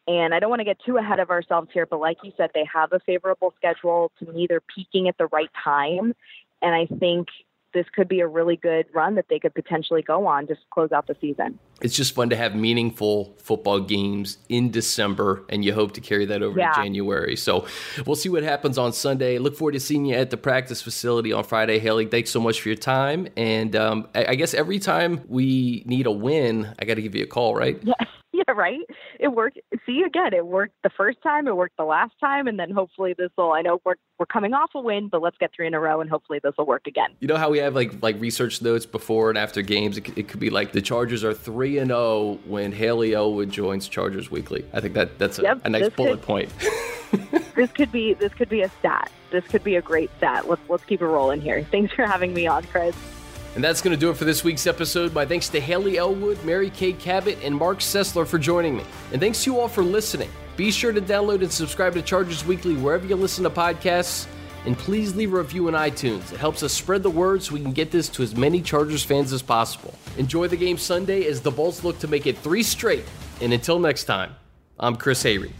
[0.07, 2.51] And I don't want to get too ahead of ourselves here, but like you said,
[2.53, 4.11] they have a favorable schedule.
[4.19, 6.13] To me, they're peaking at the right time.
[6.61, 7.27] And I think
[7.73, 10.67] this could be a really good run that they could potentially go on just to
[10.71, 11.59] close out the season.
[11.81, 16.23] It's just fun to have meaningful football games in December, and you hope to carry
[16.25, 16.71] that over Yeah.
[16.71, 17.35] to January.
[17.35, 17.65] So
[18.05, 19.39] we'll see what happens on Sunday.
[19.39, 21.79] Look forward to seeing you at the practice facility on Friday.
[21.79, 23.27] Haley, thanks so much for your time.
[23.35, 27.13] And um, I, I guess every time we need a win, I got to give
[27.13, 27.77] you a call, right?
[27.83, 27.93] Yeah,
[28.47, 28.79] yeah, right.
[29.19, 29.59] It worked.
[29.85, 33.13] See, again, it worked the first time, it worked the last time, and then hopefully
[33.17, 33.51] this will.
[33.53, 36.01] I know we're we're coming off a win, but let's get three in a row,
[36.01, 37.09] and hopefully this will work again.
[37.19, 39.97] You know how we have like like research notes before and after games.
[39.97, 43.87] It, it could be like the Chargers are three and zero when Haley Elwood joins
[43.87, 44.65] Chargers Weekly.
[44.73, 46.53] I think that that's a, Yep, a nice bullet could- point.
[47.55, 49.09] This could be this could be a stat.
[49.31, 50.49] This could be a great stat.
[50.49, 51.63] Let's let's keep it rolling here.
[51.71, 52.93] Thanks for having me on, Chris.
[53.55, 55.13] And that's going to do it for this week's episode.
[55.13, 58.83] My thanks to Haley Elwood, Mary Kay Cabot, and Marc Sessler for joining me.
[59.13, 60.29] And thanks to you all for listening.
[60.57, 64.27] Be sure to download and subscribe to Chargers Weekly wherever you listen to podcasts.
[64.65, 66.33] And please leave a review on iTunes.
[66.33, 69.03] It helps us spread the word so we can get this to as many Chargers
[69.03, 69.93] fans as possible.
[70.17, 73.05] Enjoy the game Sunday as the Bolts look to make it three straight.
[73.41, 74.35] And until next time,
[74.79, 75.51] I'm Chris Hayre.